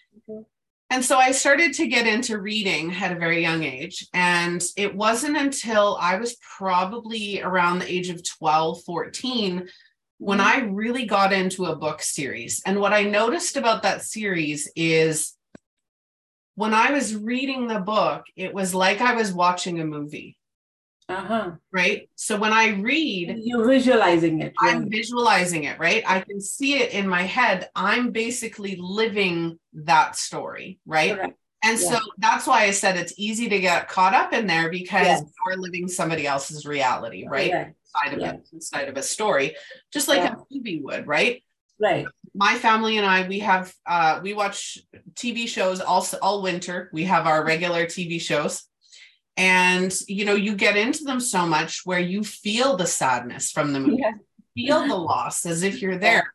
And 0.90 1.04
so 1.04 1.18
I 1.18 1.32
started 1.32 1.74
to 1.74 1.86
get 1.86 2.06
into 2.06 2.38
reading 2.38 2.94
at 2.94 3.12
a 3.12 3.18
very 3.18 3.42
young 3.42 3.62
age. 3.62 4.06
And 4.14 4.64
it 4.76 4.94
wasn't 4.94 5.36
until 5.36 5.98
I 6.00 6.16
was 6.16 6.36
probably 6.56 7.42
around 7.42 7.78
the 7.78 7.92
age 7.92 8.08
of 8.08 8.26
12, 8.26 8.84
14 8.84 9.68
when 10.20 10.38
mm-hmm. 10.38 10.48
I 10.48 10.66
really 10.66 11.04
got 11.04 11.32
into 11.32 11.66
a 11.66 11.76
book 11.76 12.02
series. 12.02 12.62
And 12.64 12.80
what 12.80 12.92
I 12.94 13.02
noticed 13.02 13.56
about 13.56 13.82
that 13.82 14.02
series 14.02 14.70
is 14.74 15.34
when 16.54 16.72
I 16.74 16.90
was 16.90 17.14
reading 17.14 17.68
the 17.68 17.80
book, 17.80 18.24
it 18.34 18.52
was 18.54 18.74
like 18.74 19.00
I 19.00 19.14
was 19.14 19.32
watching 19.32 19.80
a 19.80 19.84
movie. 19.84 20.37
Uh-huh. 21.08 21.52
Right. 21.72 22.10
So 22.16 22.38
when 22.38 22.52
I 22.52 22.70
read, 22.70 23.40
you're 23.42 23.66
visualizing 23.66 24.42
it. 24.42 24.52
I'm 24.60 24.90
visualizing 24.90 25.64
it, 25.64 25.78
right? 25.78 26.02
I 26.06 26.20
can 26.20 26.40
see 26.40 26.80
it 26.80 26.92
in 26.92 27.08
my 27.08 27.22
head. 27.22 27.70
I'm 27.74 28.10
basically 28.10 28.76
living 28.78 29.58
that 29.72 30.16
story, 30.16 30.80
right? 30.84 31.16
Correct. 31.16 31.38
And 31.64 31.80
yeah. 31.80 31.88
so 31.88 31.98
that's 32.18 32.46
why 32.46 32.64
I 32.64 32.70
said 32.72 32.96
it's 32.96 33.14
easy 33.16 33.48
to 33.48 33.58
get 33.58 33.88
caught 33.88 34.14
up 34.14 34.32
in 34.32 34.46
there 34.46 34.70
because 34.70 35.06
yes. 35.06 35.24
you're 35.46 35.56
living 35.56 35.88
somebody 35.88 36.26
else's 36.26 36.66
reality, 36.66 37.26
right? 37.26 37.48
Yes. 37.48 37.72
Inside 37.94 38.14
of 38.14 38.34
it, 38.34 38.48
inside 38.52 38.88
of 38.88 38.96
a 38.96 39.02
story, 39.02 39.56
just 39.92 40.08
like 40.08 40.18
yeah. 40.18 40.34
a 40.34 40.54
movie 40.54 40.80
would, 40.80 41.06
right? 41.06 41.42
Right. 41.80 42.06
My 42.34 42.54
family 42.56 42.98
and 42.98 43.06
I, 43.06 43.26
we 43.26 43.38
have 43.40 43.72
uh 43.86 44.20
we 44.22 44.34
watch 44.34 44.78
TV 45.14 45.48
shows 45.48 45.80
all 45.80 46.06
all 46.20 46.42
winter. 46.42 46.90
We 46.92 47.04
have 47.04 47.26
our 47.26 47.44
regular 47.44 47.86
TV 47.86 48.20
shows 48.20 48.68
and 49.38 49.94
you 50.08 50.24
know 50.24 50.34
you 50.34 50.54
get 50.54 50.76
into 50.76 51.04
them 51.04 51.20
so 51.20 51.46
much 51.46 51.82
where 51.86 52.00
you 52.00 52.22
feel 52.24 52.76
the 52.76 52.86
sadness 52.86 53.50
from 53.50 53.72
the 53.72 53.80
movie. 53.80 54.02
Yeah. 54.02 54.12
feel 54.54 54.88
the 54.88 54.96
loss 54.96 55.46
as 55.46 55.62
if 55.62 55.80
you're 55.80 55.98
there. 55.98 56.34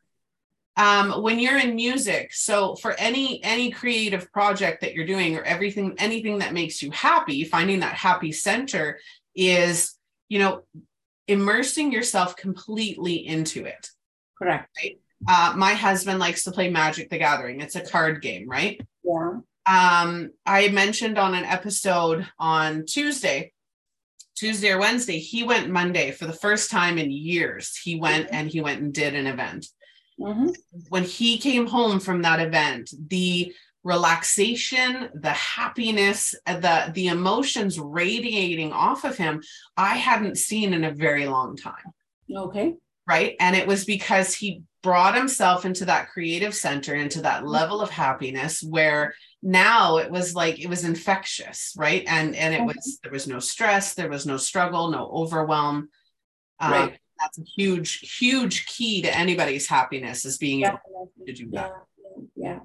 Um, 0.75 1.21
when 1.21 1.37
you're 1.37 1.59
in 1.59 1.75
music 1.75 2.33
so 2.33 2.75
for 2.75 2.93
any 2.93 3.43
any 3.43 3.69
creative 3.69 4.31
project 4.31 4.81
that 4.81 4.95
you're 4.95 5.05
doing 5.05 5.37
or 5.37 5.43
everything 5.43 5.93
anything 5.99 6.39
that 6.39 6.51
makes 6.51 6.81
you 6.81 6.89
happy 6.89 7.43
finding 7.43 7.81
that 7.81 7.93
happy 7.93 8.31
center 8.31 8.97
is 9.35 9.93
you 10.29 10.39
know 10.39 10.63
immersing 11.27 11.91
yourself 11.91 12.35
completely 12.37 13.27
into 13.27 13.65
it. 13.65 13.89
Correct. 14.39 14.69
Right? 14.81 14.99
uh, 15.27 15.53
my 15.55 15.73
husband 15.73 16.19
likes 16.19 16.43
to 16.45 16.51
play 16.51 16.69
magic 16.69 17.09
the 17.09 17.17
gathering. 17.17 17.61
It's 17.61 17.75
a 17.75 17.81
card 17.81 18.21
game 18.21 18.49
right? 18.49 18.81
Yeah 19.03 19.41
um, 19.65 20.31
I 20.45 20.69
mentioned 20.69 21.17
on 21.17 21.33
an 21.33 21.45
episode 21.45 22.27
on 22.37 22.85
Tuesday, 22.85 23.53
Tuesday 24.35 24.71
or 24.71 24.79
Wednesday, 24.79 25.19
he 25.19 25.43
went 25.43 25.69
Monday 25.69 26.11
for 26.11 26.25
the 26.25 26.33
first 26.33 26.71
time 26.71 26.97
in 26.97 27.11
years. 27.11 27.77
He 27.77 27.95
went 27.95 28.29
and 28.31 28.49
he 28.49 28.61
went 28.61 28.81
and 28.81 28.93
did 28.93 29.15
an 29.15 29.27
event. 29.27 29.67
Mm-hmm. 30.19 30.49
When 30.89 31.03
he 31.03 31.37
came 31.37 31.67
home 31.67 31.99
from 31.99 32.21
that 32.23 32.39
event, 32.39 32.91
the 33.07 33.53
relaxation, 33.83 35.09
the 35.13 35.31
happiness, 35.31 36.33
the 36.45 36.91
the 36.93 37.07
emotions 37.07 37.79
radiating 37.79 38.71
off 38.71 39.03
of 39.03 39.17
him, 39.17 39.41
I 39.75 39.95
hadn't 39.95 40.37
seen 40.37 40.73
in 40.73 40.83
a 40.83 40.91
very 40.91 41.25
long 41.25 41.55
time. 41.55 41.93
Okay. 42.33 42.75
Right. 43.05 43.35
And 43.39 43.55
it 43.55 43.67
was 43.67 43.85
because 43.85 44.33
he 44.33 44.63
brought 44.81 45.15
himself 45.15 45.65
into 45.65 45.85
that 45.85 46.09
creative 46.09 46.55
center, 46.55 46.95
into 46.95 47.21
that 47.21 47.45
level 47.45 47.81
of 47.81 47.89
happiness 47.89 48.63
where 48.63 49.13
now 49.43 49.97
it 49.97 50.09
was 50.09 50.33
like 50.33 50.57
it 50.59 50.67
was 50.67 50.85
infectious 50.85 51.73
right? 51.77 52.03
And 52.07 52.35
and 52.35 52.53
it 52.53 52.57
mm-hmm. 52.59 52.67
was 52.67 52.99
there 53.03 53.11
was 53.11 53.27
no 53.27 53.39
stress 53.39 53.93
there 53.93 54.09
was 54.09 54.25
no 54.25 54.37
struggle 54.37 54.89
no 54.89 55.09
overwhelm. 55.11 55.89
Um, 56.59 56.71
right. 56.71 56.99
that's 57.19 57.37
a 57.37 57.43
huge 57.43 58.17
huge 58.17 58.65
key 58.67 59.01
to 59.01 59.15
anybody's 59.15 59.67
happiness 59.67 60.23
is 60.23 60.37
being 60.37 60.61
definitely. 60.61 60.93
able 60.95 61.25
to 61.27 61.33
do 61.33 61.49
that. 61.51 61.71
Yeah, 61.97 62.45
yeah. 62.47 62.59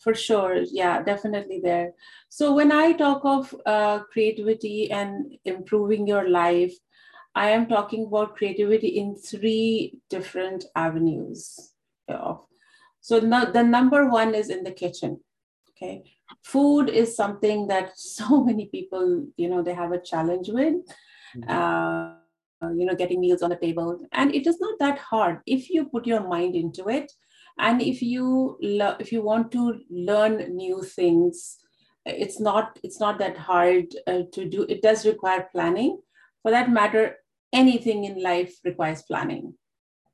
For 0.00 0.14
sure. 0.14 0.56
Yeah 0.70 1.02
definitely 1.02 1.60
there. 1.64 1.92
So 2.28 2.54
when 2.54 2.70
i 2.72 2.92
talk 2.92 3.22
of 3.24 3.54
uh, 3.64 4.00
creativity 4.12 4.90
and 4.90 5.38
improving 5.46 6.06
your 6.06 6.28
life 6.28 6.74
i 7.34 7.48
am 7.48 7.66
talking 7.66 8.06
about 8.06 8.36
creativity 8.36 8.88
in 9.00 9.16
three 9.16 9.98
different 10.10 10.64
avenues 10.76 11.72
of 12.08 12.44
so 13.00 13.18
no, 13.18 13.50
the 13.50 13.62
number 13.62 14.08
one 14.08 14.34
is 14.34 14.48
in 14.48 14.62
the 14.62 14.70
kitchen 14.70 15.20
okay? 15.76 16.04
Food 16.42 16.88
is 16.88 17.16
something 17.16 17.66
that 17.68 17.92
so 17.98 18.44
many 18.44 18.66
people 18.66 19.26
you 19.36 19.48
know 19.48 19.62
they 19.62 19.74
have 19.74 19.92
a 19.92 20.00
challenge 20.00 20.48
with 20.48 20.74
mm-hmm. 21.36 21.50
uh, 21.50 22.72
you 22.72 22.86
know 22.86 22.94
getting 22.94 23.20
meals 23.20 23.42
on 23.42 23.50
the 23.50 23.56
table. 23.56 23.98
And 24.12 24.34
it 24.34 24.46
is 24.46 24.60
not 24.60 24.78
that 24.80 24.98
hard. 24.98 25.40
If 25.46 25.70
you 25.70 25.86
put 25.86 26.06
your 26.06 26.26
mind 26.26 26.54
into 26.54 26.88
it 26.88 27.12
and 27.58 27.82
if 27.82 28.02
you 28.02 28.58
lo- 28.62 28.96
if 28.98 29.12
you 29.12 29.22
want 29.22 29.52
to 29.52 29.80
learn 29.90 30.56
new 30.56 30.82
things 30.82 31.58
it's 32.04 32.40
not 32.40 32.78
it's 32.82 32.98
not 32.98 33.18
that 33.18 33.36
hard 33.36 33.94
uh, 34.06 34.22
to 34.32 34.48
do. 34.48 34.66
It 34.68 34.82
does 34.82 35.06
require 35.06 35.48
planning. 35.52 36.00
For 36.42 36.50
that 36.50 36.70
matter 36.70 37.16
anything 37.52 38.04
in 38.04 38.20
life 38.20 38.54
requires 38.64 39.02
planning 39.02 39.54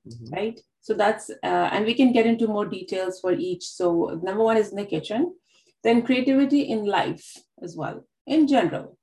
mm-hmm. 0.09 0.35
right? 0.35 0.61
So 0.81 0.95
that's 0.95 1.31
uh, 1.31 1.69
and 1.73 1.85
we 1.85 1.95
can 1.95 2.13
get 2.13 2.27
into 2.27 2.47
more 2.47 2.67
details 2.67 3.21
for 3.21 3.33
each. 3.33 3.65
So 3.65 4.21
number 4.23 4.43
one 4.43 4.57
is 4.57 4.71
in 4.71 4.77
the 4.77 4.87
kitchen 4.87 5.35
then 5.85 6.03
creativity 6.03 6.63
in 6.63 6.85
life 6.85 7.37
as 7.63 7.77
well 7.77 8.05
in 8.27 8.47
general 8.47 8.99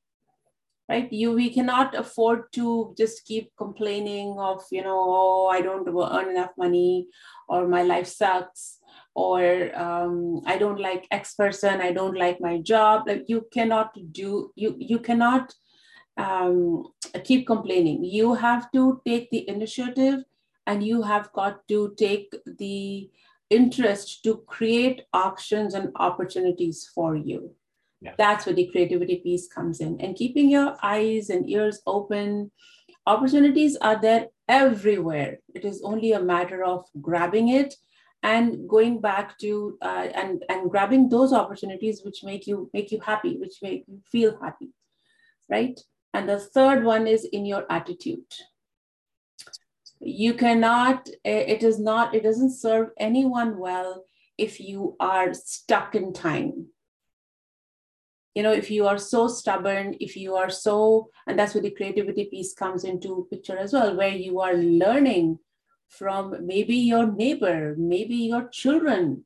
right? 0.90 1.12
You 1.12 1.34
we 1.34 1.50
cannot 1.50 1.96
afford 1.96 2.52
to 2.54 2.94
just 2.98 3.26
keep 3.26 3.52
complaining 3.58 4.36
of 4.40 4.64
you 4.72 4.84
know 4.84 4.98
oh 4.98 5.48
i 5.48 5.62
don't 5.62 5.88
earn 5.88 6.30
enough 6.30 6.52
money 6.58 7.08
or 7.50 7.68
my 7.68 7.82
life 7.84 8.08
sucks 8.08 8.78
or 9.16 9.72
um, 9.76 10.42
i 10.46 10.58
don't 10.58 10.80
like 10.80 11.08
x 11.12 11.34
person 11.34 11.82
i 11.82 11.92
don't 11.92 12.18
like 12.18 12.40
my 12.42 12.60
job. 12.60 13.08
Like 13.08 13.26
you 13.28 13.48
cannot 13.52 13.98
do 14.12 14.52
you 14.56 14.76
you 14.78 15.00
cannot 15.00 15.54
um, 16.18 16.86
keep 17.24 17.46
complaining. 17.46 18.04
You 18.04 18.36
have 18.36 18.72
to 18.72 19.02
take 19.06 19.30
the 19.32 19.48
initiative 19.50 20.24
and 20.68 20.84
you 20.84 21.02
have 21.02 21.32
got 21.34 21.68
to 21.68 21.94
take 21.98 22.34
the 22.46 23.10
interest 23.50 24.24
to 24.24 24.38
create 24.48 25.04
options 25.14 25.74
and 25.74 25.92
opportunities 25.96 26.90
for 26.94 27.16
you. 27.16 27.52
Yeah. 28.02 28.14
That's 28.18 28.46
where 28.46 28.56
the 28.56 28.68
creativity 28.68 29.18
piece 29.18 29.48
comes 29.48 29.80
in. 29.80 30.00
And 30.02 30.16
keeping 30.16 30.50
your 30.50 30.76
eyes 30.84 31.30
and 31.30 31.50
ears 31.50 31.82
open, 31.88 32.52
opportunities 33.06 33.78
are 33.78 34.00
there 34.00 34.28
everywhere. 34.48 35.40
It 35.54 35.66
is 35.66 35.82
only 35.84 36.12
a 36.12 36.22
matter 36.22 36.64
of 36.64 36.86
grabbing 37.02 37.50
it 37.50 37.76
and 38.24 38.68
going 38.68 39.02
back 39.02 39.38
to 39.38 39.78
uh, 39.82 40.08
and 40.16 40.44
and 40.50 40.70
grabbing 40.70 41.10
those 41.10 41.32
opportunities 41.32 42.02
which 42.04 42.24
make 42.24 42.48
you 42.48 42.70
make 42.74 42.92
you 42.92 43.00
happy, 43.00 43.38
which 43.38 43.58
make 43.62 43.86
you 43.88 44.02
feel 44.12 44.38
happy, 44.42 44.70
right? 45.50 45.80
And 46.14 46.28
the 46.28 46.40
third 46.40 46.84
one 46.84 47.08
is 47.08 47.26
in 47.26 47.46
your 47.46 47.66
attitude 47.70 48.26
you 50.00 50.34
cannot 50.34 51.10
it 51.24 51.64
is 51.64 51.80
not 51.80 52.14
it 52.14 52.24
doesn't 52.24 52.52
serve 52.52 52.90
anyone 53.00 53.58
well 53.58 54.06
if 54.38 54.60
you 54.60 54.96
are 55.00 55.34
stuck 55.34 55.96
in 55.96 56.14
time. 56.14 56.68
You 58.34 58.44
know 58.44 58.52
if 58.52 58.70
you 58.70 58.86
are 58.86 58.98
so 58.98 59.28
stubborn 59.28 59.96
if 60.00 60.18
you 60.18 60.36
are 60.36 60.50
so 60.50 61.10
and 61.26 61.40
that's 61.40 61.54
where 61.54 61.62
the 61.62 61.72
creativity 61.72 62.26
piece 62.26 62.54
comes 62.54 62.84
into 62.84 63.28
picture 63.32 63.58
as 63.58 63.72
well 63.72 63.96
where 63.96 64.10
you 64.10 64.42
are 64.42 64.56
learning 64.56 65.40
from 65.88 66.46
maybe 66.46 66.76
your 66.76 67.10
neighbor 67.10 67.76
maybe 67.78 68.16
your 68.16 68.50
children 68.50 69.24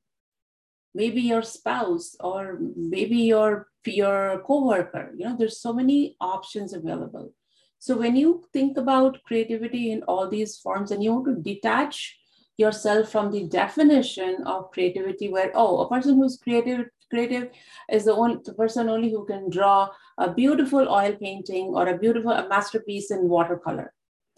maybe 0.94 1.22
your 1.22 1.42
spouse 1.42 2.16
or 2.20 2.60
maybe 2.76 3.18
your 3.18 3.68
your 3.86 4.44
coworker. 4.46 5.12
You 5.16 5.26
know 5.26 5.36
there's 5.38 5.62
so 5.62 5.74
many 5.74 6.16
options 6.20 6.74
available 6.74 7.34
so 7.80 7.98
when 7.98 8.16
you 8.16 8.44
think 8.52 8.78
about 8.78 9.24
creativity 9.24 9.92
in 9.92 10.04
all 10.04 10.30
these 10.30 10.58
forms 10.58 10.92
and 10.92 11.02
you 11.02 11.14
want 11.14 11.26
to 11.28 11.42
detach 11.42 12.20
yourself 12.58 13.10
from 13.10 13.32
the 13.32 13.48
definition 13.48 14.44
of 14.46 14.70
creativity 14.72 15.30
where, 15.30 15.52
oh, 15.56 15.80
a 15.80 15.90
person 15.90 16.16
who's 16.16 16.38
creative 16.38 16.88
creative 17.10 17.50
is 17.92 18.06
the 18.06 18.14
only 18.14 18.38
the 18.46 18.54
person 18.54 18.90
only 18.90 19.10
who 19.10 19.26
can 19.26 19.50
draw 19.50 19.90
a 20.20 20.32
beautiful 20.32 20.88
oil 20.90 21.16
painting 21.20 21.68
or 21.68 21.88
a 21.88 21.98
beautiful 21.98 22.32
a 22.32 22.48
masterpiece 22.50 23.10
in 23.10 23.30
watercolor 23.30 23.94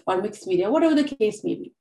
or 0.07 0.21
mixed 0.21 0.47
media, 0.47 0.71
whatever 0.71 0.95
the 0.95 1.03
case 1.03 1.43
may 1.43 1.55
be. 1.55 1.73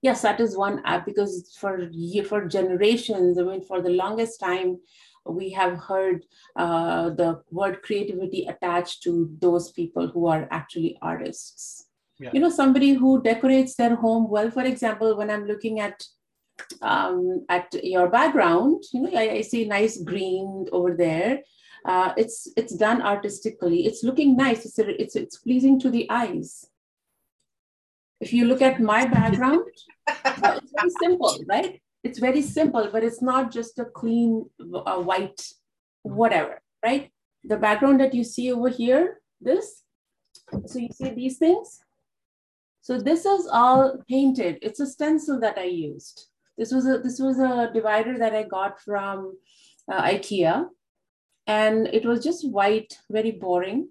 Yes, 0.00 0.22
that 0.22 0.40
is 0.40 0.56
one 0.56 0.80
app 0.84 1.04
because 1.04 1.54
for 1.58 1.90
for 2.28 2.46
generations, 2.46 3.38
I 3.38 3.42
mean, 3.42 3.62
for 3.62 3.82
the 3.82 3.90
longest 3.90 4.40
time, 4.40 4.78
we 5.26 5.50
have 5.50 5.78
heard 5.78 6.24
uh, 6.56 7.10
the 7.10 7.42
word 7.50 7.82
creativity 7.82 8.46
attached 8.46 9.02
to 9.04 9.30
those 9.40 9.70
people 9.70 10.08
who 10.08 10.26
are 10.26 10.48
actually 10.50 10.98
artists. 11.02 11.86
Yeah. 12.18 12.30
You 12.32 12.40
know, 12.40 12.50
somebody 12.50 12.92
who 12.92 13.22
decorates 13.22 13.74
their 13.74 13.96
home 13.96 14.28
well, 14.28 14.50
for 14.50 14.62
example, 14.62 15.16
when 15.16 15.30
I'm 15.30 15.46
looking 15.46 15.80
at 15.80 16.04
um, 16.82 17.44
at 17.48 17.72
your 17.82 18.08
background, 18.08 18.84
you 18.92 19.02
know, 19.02 19.10
I, 19.18 19.30
I 19.30 19.40
see 19.40 19.64
nice 19.64 19.96
green 19.98 20.66
over 20.70 20.94
there. 20.94 21.40
Uh, 21.84 22.12
it's 22.16 22.48
it's 22.56 22.76
done 22.76 23.02
artistically. 23.02 23.86
It's 23.86 24.04
looking 24.04 24.36
nice. 24.36 24.64
It's, 24.64 24.78
it's 24.78 25.16
it's 25.16 25.38
pleasing 25.38 25.80
to 25.80 25.90
the 25.90 26.08
eyes. 26.10 26.66
If 28.20 28.32
you 28.32 28.44
look 28.44 28.62
at 28.62 28.80
my 28.80 29.04
background, 29.06 29.64
it's 30.06 30.72
very 30.76 30.90
simple, 31.00 31.38
right? 31.48 31.80
It's 32.02 32.18
very 32.18 32.42
simple, 32.42 32.88
but 32.92 33.04
it's 33.04 33.22
not 33.22 33.52
just 33.52 33.78
a 33.78 33.84
clean 33.84 34.48
uh, 34.74 35.00
white 35.00 35.40
whatever, 36.02 36.60
right? 36.84 37.10
The 37.44 37.56
background 37.56 38.00
that 38.00 38.14
you 38.14 38.24
see 38.24 38.52
over 38.52 38.68
here, 38.68 39.20
this, 39.40 39.82
so 40.66 40.78
you 40.78 40.88
see 40.92 41.10
these 41.10 41.38
things? 41.38 41.80
So 42.80 42.98
this 42.98 43.24
is 43.24 43.46
all 43.46 43.98
painted. 44.08 44.58
It's 44.62 44.80
a 44.80 44.86
stencil 44.86 45.38
that 45.40 45.56
I 45.56 45.64
used. 45.64 46.26
This 46.58 46.72
was 46.72 46.86
a, 46.86 46.98
this 46.98 47.20
was 47.20 47.38
a 47.38 47.70
divider 47.72 48.18
that 48.18 48.34
I 48.34 48.42
got 48.42 48.80
from 48.80 49.36
uh, 49.90 50.02
IKEA 50.02 50.66
and 51.46 51.86
it 51.88 52.04
was 52.04 52.22
just 52.22 52.48
white, 52.48 52.98
very 53.10 53.30
boring. 53.32 53.88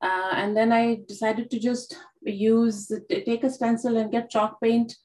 Uh, 0.00 0.32
and 0.34 0.56
then 0.56 0.72
I 0.72 1.00
decided 1.06 1.50
to 1.50 1.60
just 1.60 1.96
use, 2.22 2.90
take 3.10 3.44
a 3.44 3.50
stencil 3.50 3.96
and 3.98 4.10
get 4.10 4.30
chalk 4.30 4.60
paint 4.60 4.96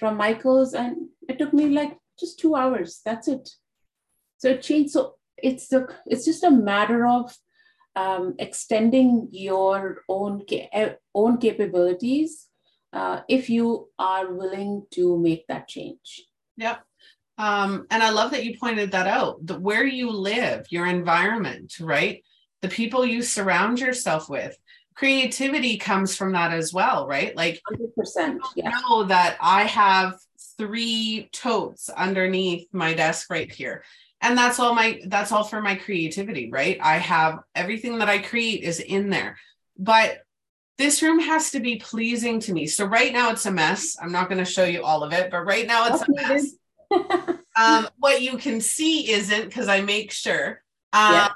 from 0.00 0.16
Michael's. 0.16 0.74
And 0.74 1.10
it 1.28 1.38
took 1.38 1.52
me 1.52 1.68
like 1.68 1.96
just 2.18 2.40
two 2.40 2.56
hours. 2.56 3.00
That's 3.04 3.28
it. 3.28 3.48
So 4.38 4.48
it 4.48 4.62
changed. 4.62 4.90
So 4.90 5.14
it's 5.36 5.68
the, 5.68 5.86
it's 6.06 6.24
just 6.24 6.42
a 6.42 6.50
matter 6.50 7.06
of 7.06 7.36
um, 7.94 8.34
extending 8.38 9.28
your 9.30 10.02
own, 10.08 10.42
ca- 10.48 10.96
own 11.14 11.38
capabilities 11.38 12.48
uh, 12.92 13.20
if 13.28 13.48
you 13.48 13.88
are 13.98 14.32
willing 14.32 14.86
to 14.92 15.18
make 15.18 15.46
that 15.46 15.68
change. 15.68 16.24
Yep. 16.56 16.82
Um, 17.38 17.86
and 17.90 18.02
I 18.02 18.10
love 18.10 18.32
that 18.32 18.44
you 18.44 18.58
pointed 18.58 18.92
that 18.92 19.06
out. 19.06 19.46
The, 19.46 19.58
where 19.58 19.86
you 19.86 20.10
live, 20.10 20.66
your 20.70 20.86
environment, 20.86 21.74
right? 21.80 22.22
The 22.60 22.68
people 22.68 23.06
you 23.06 23.22
surround 23.22 23.80
yourself 23.80 24.28
with. 24.28 24.56
Creativity 25.00 25.78
comes 25.78 26.14
from 26.14 26.32
that 26.32 26.52
as 26.52 26.74
well, 26.74 27.06
right? 27.06 27.34
Like 27.34 27.58
100%. 27.72 28.38
Yeah. 28.54 28.68
know 28.68 29.04
that 29.04 29.38
I 29.40 29.62
have 29.62 30.18
three 30.58 31.30
totes 31.32 31.88
underneath 31.88 32.68
my 32.70 32.92
desk 32.92 33.30
right 33.30 33.50
here. 33.50 33.82
And 34.20 34.36
that's 34.36 34.58
all 34.58 34.74
my 34.74 35.00
that's 35.06 35.32
all 35.32 35.44
for 35.44 35.62
my 35.62 35.76
creativity, 35.76 36.50
right? 36.50 36.78
I 36.82 36.98
have 36.98 37.38
everything 37.54 38.00
that 38.00 38.10
I 38.10 38.18
create 38.18 38.62
is 38.62 38.78
in 38.78 39.08
there. 39.08 39.38
But 39.78 40.18
this 40.76 41.02
room 41.02 41.18
has 41.18 41.52
to 41.52 41.60
be 41.60 41.76
pleasing 41.76 42.38
to 42.40 42.52
me. 42.52 42.66
So 42.66 42.84
right 42.84 43.10
now 43.10 43.30
it's 43.30 43.46
a 43.46 43.50
mess. 43.50 43.96
I'm 44.00 44.12
not 44.12 44.28
going 44.28 44.44
to 44.44 44.50
show 44.50 44.64
you 44.64 44.82
all 44.82 45.02
of 45.02 45.14
it, 45.14 45.30
but 45.30 45.46
right 45.46 45.66
now 45.66 45.86
it's 45.86 46.02
a 46.02 46.12
mess 46.12 46.46
um, 47.56 47.88
what 47.98 48.20
you 48.20 48.36
can 48.36 48.60
see 48.60 49.10
isn't 49.10 49.46
because 49.46 49.68
I 49.68 49.80
make 49.80 50.10
sure. 50.10 50.62
Um, 50.92 51.14
yeah. 51.14 51.28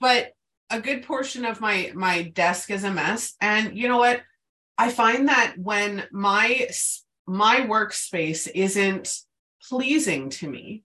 But 0.00 0.32
a 0.70 0.80
good 0.80 1.04
portion 1.04 1.44
of 1.44 1.60
my 1.60 1.92
my 1.94 2.22
desk 2.22 2.70
is 2.70 2.84
a 2.84 2.92
mess, 2.92 3.34
and 3.40 3.76
you 3.76 3.88
know 3.88 3.98
what? 3.98 4.22
I 4.78 4.90
find 4.90 5.28
that 5.28 5.54
when 5.58 6.04
my 6.10 6.68
my 7.26 7.60
workspace 7.60 8.48
isn't 8.54 9.12
pleasing 9.68 10.30
to 10.30 10.48
me 10.48 10.82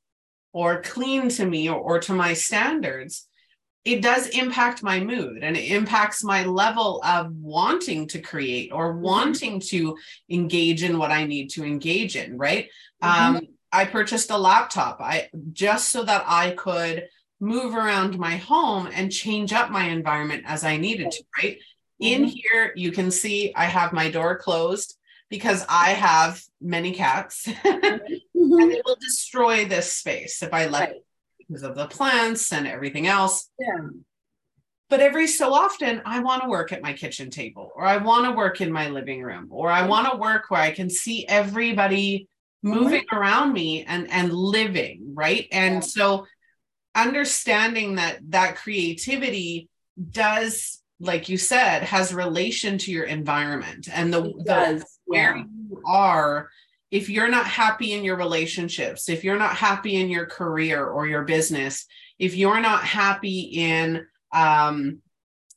or 0.53 0.81
clean 0.81 1.29
to 1.29 1.45
me 1.45 1.69
or, 1.69 1.79
or 1.79 1.99
to 1.99 2.13
my 2.13 2.33
standards, 2.33 3.27
it 3.83 4.01
does 4.01 4.27
impact 4.29 4.83
my 4.83 4.99
mood 4.99 5.43
and 5.43 5.55
it 5.55 5.71
impacts 5.71 6.23
my 6.23 6.43
level 6.43 7.01
of 7.05 7.31
wanting 7.35 8.07
to 8.07 8.19
create 8.19 8.71
or 8.71 8.93
mm-hmm. 8.93 9.01
wanting 9.01 9.59
to 9.59 9.95
engage 10.29 10.83
in 10.83 10.97
what 10.97 11.11
I 11.11 11.25
need 11.25 11.49
to 11.51 11.63
engage 11.63 12.15
in, 12.15 12.37
right? 12.37 12.69
Mm-hmm. 13.03 13.35
Um, 13.37 13.47
I 13.71 13.85
purchased 13.85 14.29
a 14.31 14.37
laptop. 14.37 15.01
I 15.01 15.29
just 15.51 15.89
so 15.89 16.03
that 16.03 16.23
I 16.27 16.51
could 16.51 17.07
move 17.39 17.75
around 17.75 18.17
my 18.17 18.37
home 18.37 18.87
and 18.93 19.11
change 19.11 19.53
up 19.53 19.69
my 19.69 19.85
environment 19.85 20.43
as 20.45 20.63
I 20.63 20.77
needed 20.77 21.11
to, 21.11 21.23
right? 21.37 21.57
Mm-hmm. 22.01 22.23
In 22.23 22.23
here, 22.25 22.73
you 22.75 22.91
can 22.91 23.11
see 23.11 23.53
I 23.55 23.65
have 23.65 23.93
my 23.93 24.09
door 24.09 24.37
closed 24.37 24.97
because 25.29 25.65
I 25.67 25.89
have 25.89 26.41
many 26.61 26.93
cats 26.93 27.45
mm-hmm. 27.47 27.83
and 28.35 28.71
it 28.71 28.83
will 28.85 28.97
destroy 28.99 29.65
this 29.65 29.91
space 29.91 30.41
if 30.43 30.53
I 30.53 30.67
let 30.67 30.79
right. 30.79 30.89
it 30.97 31.05
because 31.39 31.63
of 31.63 31.75
the 31.75 31.87
plants 31.87 32.51
and 32.51 32.67
everything 32.67 33.07
else. 33.07 33.49
Yeah. 33.59 33.87
But 34.87 34.99
every 34.99 35.25
so 35.25 35.53
often, 35.53 36.01
I 36.05 36.19
want 36.19 36.43
to 36.43 36.49
work 36.49 36.71
at 36.71 36.83
my 36.83 36.93
kitchen 36.93 37.31
table, 37.31 37.71
or 37.75 37.85
I 37.85 37.97
want 37.97 38.25
to 38.25 38.31
work 38.37 38.61
in 38.61 38.71
my 38.71 38.89
living 38.89 39.23
room, 39.23 39.47
or 39.49 39.71
I 39.71 39.87
want 39.87 40.11
to 40.11 40.17
work 40.17 40.51
where 40.51 40.61
I 40.61 40.71
can 40.71 40.91
see 40.91 41.25
everybody 41.27 42.27
moving 42.65 43.01
mm-hmm. 43.01 43.15
around 43.15 43.53
me 43.53 43.83
and 43.83 44.09
and 44.09 44.33
living 44.33 45.13
right 45.13 45.47
and 45.51 45.75
yeah. 45.75 45.79
so 45.81 46.25
understanding 46.95 47.95
that 47.95 48.19
that 48.29 48.55
creativity 48.55 49.69
does 50.11 50.81
like 50.99 51.29
you 51.29 51.37
said 51.37 51.83
has 51.83 52.13
relation 52.13 52.77
to 52.77 52.91
your 52.91 53.03
environment 53.03 53.87
and 53.91 54.13
the, 54.13 54.21
the 54.21 54.85
where 55.05 55.35
you 55.37 55.81
are 55.85 56.49
if 56.91 57.09
you're 57.09 57.29
not 57.29 57.45
happy 57.45 57.91
in 57.91 58.03
your 58.03 58.15
relationships 58.15 59.09
if 59.09 59.23
you're 59.23 59.37
not 59.37 59.55
happy 59.55 59.95
in 59.95 60.09
your 60.09 60.25
career 60.25 60.85
or 60.85 61.05
your 61.05 61.23
business 61.23 61.85
if 62.17 62.35
you're 62.35 62.61
not 62.61 62.83
happy 62.83 63.41
in 63.41 64.05
um 64.31 64.99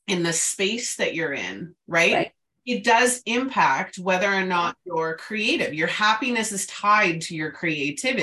in 0.08 0.22
the 0.22 0.32
space 0.32 0.96
that 0.96 1.14
you're 1.14 1.34
in 1.34 1.74
right. 1.86 2.14
right 2.14 2.32
it 2.68 2.84
does 2.84 3.22
impact 3.24 3.98
whether 3.98 4.30
or 4.30 4.44
not 4.44 4.76
you're 4.84 5.16
creative. 5.16 5.72
Your 5.72 5.86
happiness 5.88 6.52
is 6.52 6.66
tied 6.66 7.22
to 7.22 7.34
your 7.34 7.50
creativity. 7.50 8.22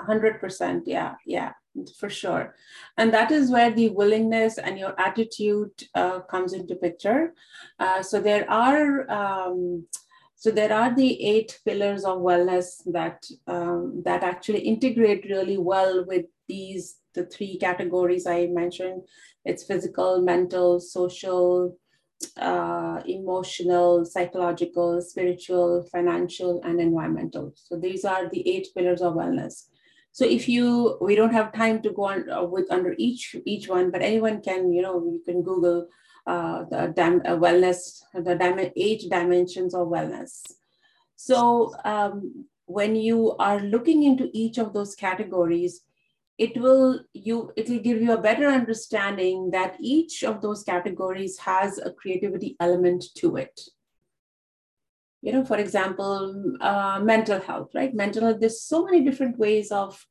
hundred 0.00 0.40
percent. 0.40 0.84
Yeah, 0.86 1.16
yeah, 1.26 1.52
for 1.98 2.08
sure. 2.08 2.54
And 2.96 3.12
that 3.14 3.30
is 3.30 3.50
where 3.50 3.70
the 3.70 3.88
willingness 3.90 4.58
and 4.58 4.78
your 4.78 4.98
attitude 5.00 5.70
uh, 5.94 6.20
comes 6.20 6.52
into 6.52 6.74
picture. 6.76 7.34
Uh, 7.78 8.02
so 8.02 8.20
there 8.20 8.50
are. 8.50 9.10
Um, 9.10 9.86
so 10.34 10.50
there 10.50 10.72
are 10.72 10.92
the 10.92 11.24
eight 11.24 11.60
pillars 11.64 12.04
of 12.04 12.18
wellness 12.18 12.82
that 12.86 13.24
um, 13.46 14.02
that 14.04 14.24
actually 14.24 14.60
integrate 14.60 15.24
really 15.30 15.56
well 15.56 16.04
with 16.04 16.26
these 16.48 16.96
the 17.14 17.26
three 17.26 17.58
categories 17.58 18.26
I 18.26 18.46
mentioned. 18.46 19.02
It's 19.44 19.64
physical, 19.64 20.20
mental, 20.22 20.80
social, 20.80 21.76
uh, 22.36 23.02
emotional, 23.06 24.04
psychological, 24.04 25.00
spiritual, 25.00 25.86
financial, 25.92 26.60
and 26.64 26.80
environmental. 26.80 27.52
So 27.56 27.76
these 27.78 28.04
are 28.04 28.28
the 28.28 28.48
eight 28.48 28.68
pillars 28.74 29.02
of 29.02 29.14
wellness. 29.14 29.66
So 30.12 30.26
if 30.26 30.48
you, 30.48 30.98
we 31.00 31.16
don't 31.16 31.32
have 31.32 31.52
time 31.54 31.80
to 31.82 31.90
go 31.90 32.04
on 32.04 32.30
uh, 32.30 32.44
with 32.44 32.70
under 32.70 32.94
each 32.98 33.34
each 33.46 33.68
one, 33.68 33.90
but 33.90 34.02
anyone 34.02 34.42
can, 34.42 34.72
you 34.72 34.82
know, 34.82 35.02
you 35.02 35.22
can 35.24 35.42
Google 35.42 35.88
uh, 36.26 36.64
the 36.70 36.92
dim- 36.94 37.22
uh, 37.24 37.36
wellness, 37.36 38.02
the 38.14 38.34
dim- 38.34 38.72
eight 38.76 39.08
dimensions 39.10 39.74
of 39.74 39.88
wellness. 39.88 40.42
So 41.16 41.74
um, 41.84 42.46
when 42.66 42.94
you 42.94 43.36
are 43.38 43.60
looking 43.60 44.02
into 44.02 44.28
each 44.32 44.58
of 44.58 44.74
those 44.74 44.94
categories, 44.94 45.82
it 46.38 46.56
will 46.60 47.00
you 47.12 47.52
it 47.56 47.68
will 47.68 47.78
give 47.78 48.00
you 48.02 48.12
a 48.12 48.20
better 48.20 48.48
understanding 48.48 49.50
that 49.50 49.76
each 49.80 50.24
of 50.24 50.40
those 50.42 50.62
categories 50.62 51.38
has 51.38 51.78
a 51.78 51.90
creativity 51.90 52.56
element 52.60 53.04
to 53.16 53.36
it 53.36 53.60
you 55.22 55.32
know 55.32 55.44
for 55.44 55.56
example 55.56 56.56
uh, 56.60 57.00
mental 57.02 57.40
health 57.40 57.70
right? 57.74 57.94
Mental 57.94 58.24
health 58.24 58.40
there's 58.40 58.62
so 58.62 58.84
many 58.84 59.02
different 59.02 59.38
ways 59.38 59.70
of 59.72 60.04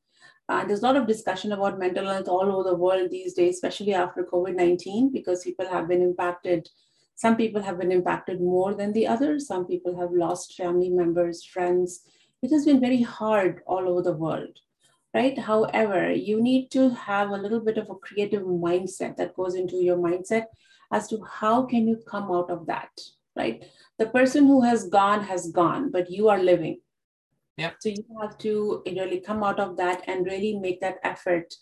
uh, 0.50 0.66
there's 0.66 0.82
a 0.82 0.86
lot 0.86 0.98
of 0.98 1.08
discussion 1.08 1.52
about 1.52 1.80
mental 1.80 2.06
health 2.06 2.28
all 2.28 2.52
over 2.52 2.70
the 2.70 2.76
world 2.76 3.10
these 3.10 3.34
days 3.34 3.56
especially 3.56 3.94
after 3.94 4.24
covid-19 4.24 5.14
because 5.14 5.44
people 5.44 5.68
have 5.68 5.88
been 5.88 6.02
impacted 6.02 6.68
some 7.16 7.36
people 7.38 7.62
have 7.62 7.78
been 7.78 7.92
impacted 7.92 8.42
more 8.42 8.74
than 8.74 8.94
the 8.94 9.06
others. 9.06 9.46
Some 9.46 9.68
people 9.68 9.96
have 10.00 10.12
lost 10.12 10.56
family 10.56 10.90
members 10.90 11.46
friends. 11.46 12.02
It 12.42 12.50
has 12.50 12.66
been 12.66 12.80
very 12.80 13.04
hard 13.04 13.62
all 13.68 13.88
over 13.88 14.02
the 14.02 14.14
world 14.14 14.58
right? 15.14 15.38
However, 15.38 16.12
you 16.12 16.42
need 16.42 16.70
to 16.72 16.90
have 16.92 17.30
a 17.30 17.38
little 17.38 17.60
bit 17.60 17.78
of 17.78 17.90
a 17.90 17.96
creative 17.96 18.44
mindset 18.44 19.18
that 19.18 19.36
goes 19.36 19.56
into 19.56 19.78
your 19.78 19.98
mindset 19.98 20.46
as 20.92 21.08
to 21.10 21.22
how 21.24 21.66
can 21.66 21.88
you 21.88 21.98
come 22.08 22.32
out 22.32 22.50
of 22.50 22.66
that, 22.68 22.92
right? 23.42 23.66
The 24.00 24.08
person 24.20 24.48
who 24.52 24.62
has 24.70 24.88
gone 25.00 25.22
has 25.32 25.52
gone, 25.62 25.92
but 25.96 26.10
you 26.18 26.30
are 26.30 26.50
living. 26.52 26.78
Yeah. 27.58 27.72
So 27.80 27.90
you 27.90 28.06
have 28.22 28.38
to 28.40 28.84
really 28.86 29.20
come 29.20 29.44
out 29.44 29.60
of 29.60 29.78
that 29.78 30.04
and 30.08 30.26
really 30.26 30.54
make 30.66 30.80
that 30.82 31.00
effort 31.04 31.54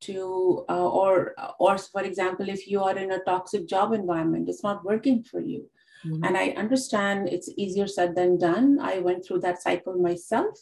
to, 0.00 0.64
uh, 0.68 0.88
or, 1.02 1.34
or 1.58 1.78
for 1.78 2.02
example, 2.02 2.48
if 2.48 2.68
you 2.72 2.82
are 2.82 2.96
in 3.04 3.12
a 3.12 3.24
toxic 3.24 3.66
job 3.66 3.92
environment, 3.92 4.48
it's 4.48 4.62
not 4.62 4.84
working 4.84 5.22
for 5.30 5.40
you. 5.40 5.60
Mm-hmm. 6.06 6.24
And 6.24 6.36
I 6.36 6.46
understand 6.50 7.28
it's 7.28 7.50
easier 7.56 7.88
said 7.88 8.14
than 8.14 8.38
done. 8.38 8.78
I 8.80 8.98
went 8.98 9.24
through 9.24 9.40
that 9.40 9.62
cycle 9.62 9.96
myself 10.08 10.54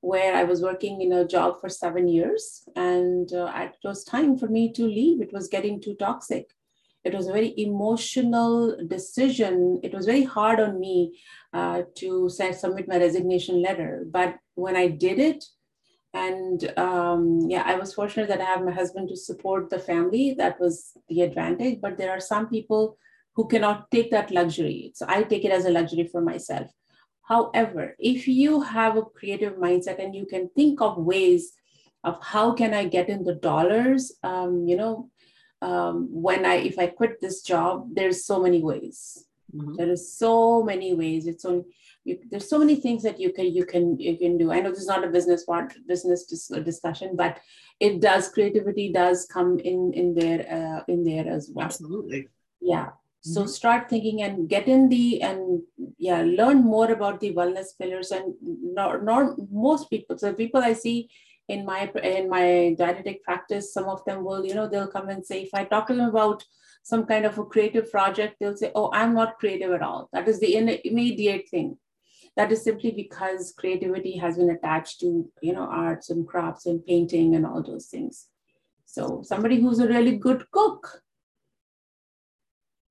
where 0.00 0.34
I 0.34 0.44
was 0.44 0.60
working 0.62 1.00
in 1.00 1.12
a 1.12 1.26
job 1.26 1.60
for 1.60 1.70
seven 1.70 2.06
years. 2.06 2.68
And 2.76 3.32
uh, 3.32 3.50
it 3.56 3.88
was 3.88 4.04
time 4.04 4.36
for 4.36 4.48
me 4.48 4.72
to 4.72 4.84
leave. 4.84 5.22
It 5.22 5.32
was 5.32 5.48
getting 5.48 5.80
too 5.80 5.94
toxic. 5.94 6.46
It 7.06 7.14
was 7.14 7.28
a 7.28 7.32
very 7.32 7.54
emotional 7.56 8.76
decision. 8.86 9.80
It 9.82 9.94
was 9.94 10.06
very 10.06 10.24
hard 10.24 10.58
on 10.60 10.80
me 10.80 11.18
uh, 11.52 11.82
to 12.00 12.28
say, 12.28 12.52
submit 12.52 12.88
my 12.88 12.98
resignation 12.98 13.62
letter. 13.62 14.04
But 14.18 14.36
when 14.54 14.76
I 14.76 14.88
did 14.88 15.18
it, 15.18 15.44
and 16.12 16.72
um, 16.78 17.40
yeah, 17.48 17.62
I 17.64 17.76
was 17.76 17.94
fortunate 17.94 18.28
that 18.28 18.40
I 18.40 18.44
have 18.44 18.64
my 18.64 18.72
husband 18.72 19.08
to 19.10 19.16
support 19.16 19.70
the 19.70 19.78
family. 19.78 20.34
That 20.36 20.58
was 20.58 20.96
the 21.08 21.20
advantage. 21.22 21.80
But 21.80 21.96
there 21.98 22.10
are 22.10 22.20
some 22.20 22.48
people 22.48 22.96
who 23.34 23.46
cannot 23.46 23.90
take 23.90 24.10
that 24.10 24.30
luxury. 24.30 24.92
So 24.94 25.06
I 25.08 25.22
take 25.22 25.44
it 25.44 25.52
as 25.52 25.66
a 25.66 25.70
luxury 25.70 26.08
for 26.10 26.20
myself. 26.20 26.68
However, 27.22 27.94
if 27.98 28.26
you 28.26 28.62
have 28.62 28.96
a 28.96 29.02
creative 29.02 29.54
mindset 29.54 30.02
and 30.02 30.14
you 30.14 30.26
can 30.26 30.48
think 30.56 30.80
of 30.80 30.96
ways 30.96 31.52
of 32.06 32.22
how 32.22 32.52
can 32.52 32.72
I 32.72 32.84
get 32.86 33.08
in 33.08 33.24
the 33.24 33.34
dollars. 33.34 34.12
Um, 34.22 34.66
you 34.66 34.76
know, 34.76 35.10
um, 35.62 36.08
when 36.10 36.44
I 36.44 36.56
if 36.56 36.78
I 36.78 36.86
quit 36.86 37.20
this 37.20 37.42
job, 37.42 37.88
there's 37.92 38.24
so 38.24 38.42
many 38.42 38.62
ways. 38.62 39.26
Mm-hmm. 39.54 39.74
There 39.76 39.90
is 39.90 40.12
so 40.12 40.62
many 40.62 40.94
ways. 40.94 41.26
It's 41.26 41.44
only 41.44 41.64
you, 42.04 42.18
there's 42.30 42.48
so 42.48 42.58
many 42.58 42.76
things 42.76 43.02
that 43.02 43.18
you 43.18 43.32
can 43.32 43.46
you 43.46 43.64
can 43.64 43.98
you 43.98 44.16
can 44.16 44.38
do. 44.38 44.52
I 44.52 44.60
know 44.60 44.70
this 44.70 44.80
is 44.80 44.88
not 44.88 45.04
a 45.04 45.08
business 45.08 45.44
part 45.44 45.74
business 45.86 46.24
dis- 46.24 46.52
discussion, 46.64 47.16
but 47.16 47.38
it 47.80 48.00
does 48.00 48.28
creativity 48.28 48.92
does 48.92 49.26
come 49.26 49.58
in 49.58 49.92
in 49.92 50.14
there 50.14 50.46
uh, 50.50 50.84
in 50.88 51.04
there 51.04 51.28
as 51.28 51.50
well. 51.52 51.64
Absolutely. 51.64 52.28
Yeah. 52.60 52.90
So 53.20 53.40
mm-hmm. 53.40 53.48
start 53.48 53.90
thinking 53.90 54.22
and 54.22 54.48
get 54.48 54.68
in 54.68 54.88
the 54.88 55.20
and 55.20 55.62
yeah 55.98 56.22
learn 56.22 56.62
more 56.62 56.92
about 56.92 57.20
the 57.20 57.32
wellness 57.34 57.76
pillars 57.78 58.12
and 58.12 58.34
not, 58.40 59.04
not 59.04 59.34
most 59.50 59.90
people. 59.90 60.16
So 60.18 60.32
people 60.32 60.62
I 60.62 60.74
see 60.74 61.08
in 61.48 61.64
my 61.64 61.90
in 62.02 62.28
my 62.28 62.74
dietetic 62.78 63.22
practice, 63.22 63.72
some 63.72 63.84
of 63.84 64.04
them 64.04 64.24
will 64.24 64.44
you 64.44 64.54
know 64.54 64.68
they'll 64.68 64.88
come 64.88 65.08
and 65.08 65.24
say 65.24 65.42
if 65.42 65.50
I 65.54 65.64
talk 65.64 65.86
to 65.88 65.94
them 65.94 66.08
about 66.08 66.44
some 66.82 67.04
kind 67.06 67.24
of 67.26 67.38
a 67.38 67.44
creative 67.44 67.90
project, 67.90 68.36
they'll 68.38 68.56
say, 68.56 68.72
"Oh, 68.74 68.90
I'm 68.92 69.14
not 69.14 69.38
creative 69.38 69.72
at 69.72 69.82
all." 69.82 70.08
That 70.12 70.28
is 70.28 70.40
the 70.40 70.56
immediate 70.84 71.48
thing 71.48 71.78
that 72.36 72.52
is 72.52 72.62
simply 72.62 72.90
because 72.90 73.54
creativity 73.56 74.16
has 74.18 74.36
been 74.36 74.50
attached 74.50 75.00
to 75.00 75.28
you 75.40 75.52
know 75.52 75.66
arts 75.70 76.10
and 76.10 76.26
crafts 76.28 76.66
and 76.66 76.84
painting 76.86 77.34
and 77.34 77.46
all 77.46 77.62
those 77.62 77.86
things 77.86 78.28
so 78.84 79.22
somebody 79.24 79.60
who's 79.60 79.80
a 79.80 79.88
really 79.88 80.16
good 80.16 80.48
cook 80.50 81.02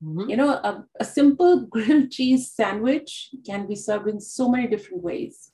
mm-hmm. 0.04 0.30
you 0.30 0.36
know 0.36 0.50
a, 0.50 0.84
a 1.00 1.06
simple 1.06 1.66
grilled 1.74 2.12
cheese 2.12 2.52
sandwich 2.52 3.30
can 3.46 3.68
be 3.68 3.76
served 3.76 4.08
in 4.08 4.20
so 4.20 4.50
many 4.50 4.68
different 4.68 5.04
ways 5.04 5.52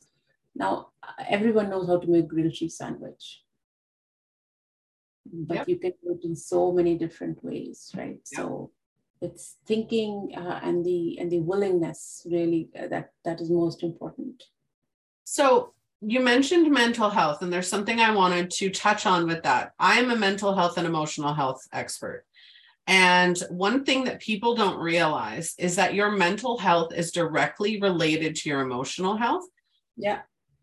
now 0.56 0.90
everyone 1.28 1.70
knows 1.70 1.88
how 1.88 2.00
to 2.00 2.08
make 2.08 2.28
grilled 2.28 2.54
cheese 2.54 2.78
sandwich. 2.78 3.44
But 5.32 5.56
yep. 5.58 5.70
you 5.70 5.78
can 5.78 5.94
do 6.04 6.18
it 6.20 6.26
in 6.26 6.36
so 6.36 6.72
many 6.72 6.98
different 6.98 7.44
ways 7.44 7.92
right? 7.96 8.20
Yep. 8.32 8.40
so 8.40 8.72
it's 9.22 9.58
thinking 9.68 10.34
uh, 10.36 10.60
and 10.64 10.84
the 10.84 11.20
and 11.20 11.32
the 11.32 11.40
willingness 11.40 12.26
really 12.30 12.70
uh, 12.78 12.88
that 12.88 13.12
that 13.24 13.40
is 13.40 13.50
most 13.50 13.84
important. 13.84 14.44
So 15.24 15.74
you 16.02 16.20
mentioned 16.20 16.72
mental 16.72 17.12
health 17.12 17.44
and 17.44 17.54
there's 17.54 17.68
something 17.68 18.00
i 18.00 18.10
wanted 18.10 18.50
to 18.50 18.72
touch 18.72 19.06
on 19.06 19.28
with 19.28 19.44
that. 19.44 19.74
I 19.80 20.00
am 20.00 20.10
a 20.10 20.16
mental 20.16 20.56
health 20.56 20.78
and 20.78 20.88
emotional 20.88 21.34
health 21.34 21.62
expert. 21.72 22.26
And 22.88 23.38
one 23.52 23.86
thing 23.86 24.06
that 24.06 24.20
people 24.20 24.56
don't 24.56 24.80
realize 24.80 25.54
is 25.60 25.76
that 25.76 25.94
your 25.94 26.10
mental 26.10 26.58
health 26.58 26.92
is 26.92 27.12
directly 27.12 27.80
related 27.80 28.36
to 28.38 28.50
your 28.50 28.62
emotional 28.62 29.16
health. 29.16 29.46
Yeah 29.96 30.22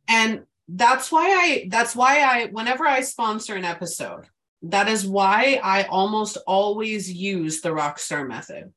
and 0.08 0.42
that's 0.68 1.12
why 1.12 1.30
i 1.30 1.68
that's 1.70 1.94
why 1.94 2.20
i 2.20 2.46
whenever 2.46 2.86
i 2.86 3.00
sponsor 3.00 3.54
an 3.54 3.64
episode 3.64 4.26
that 4.62 4.88
is 4.88 5.06
why 5.06 5.60
I 5.62 5.84
almost 5.84 6.36
always 6.46 7.12
use 7.12 7.60
the 7.60 7.70
rockstar 7.70 8.26
method 8.26 8.72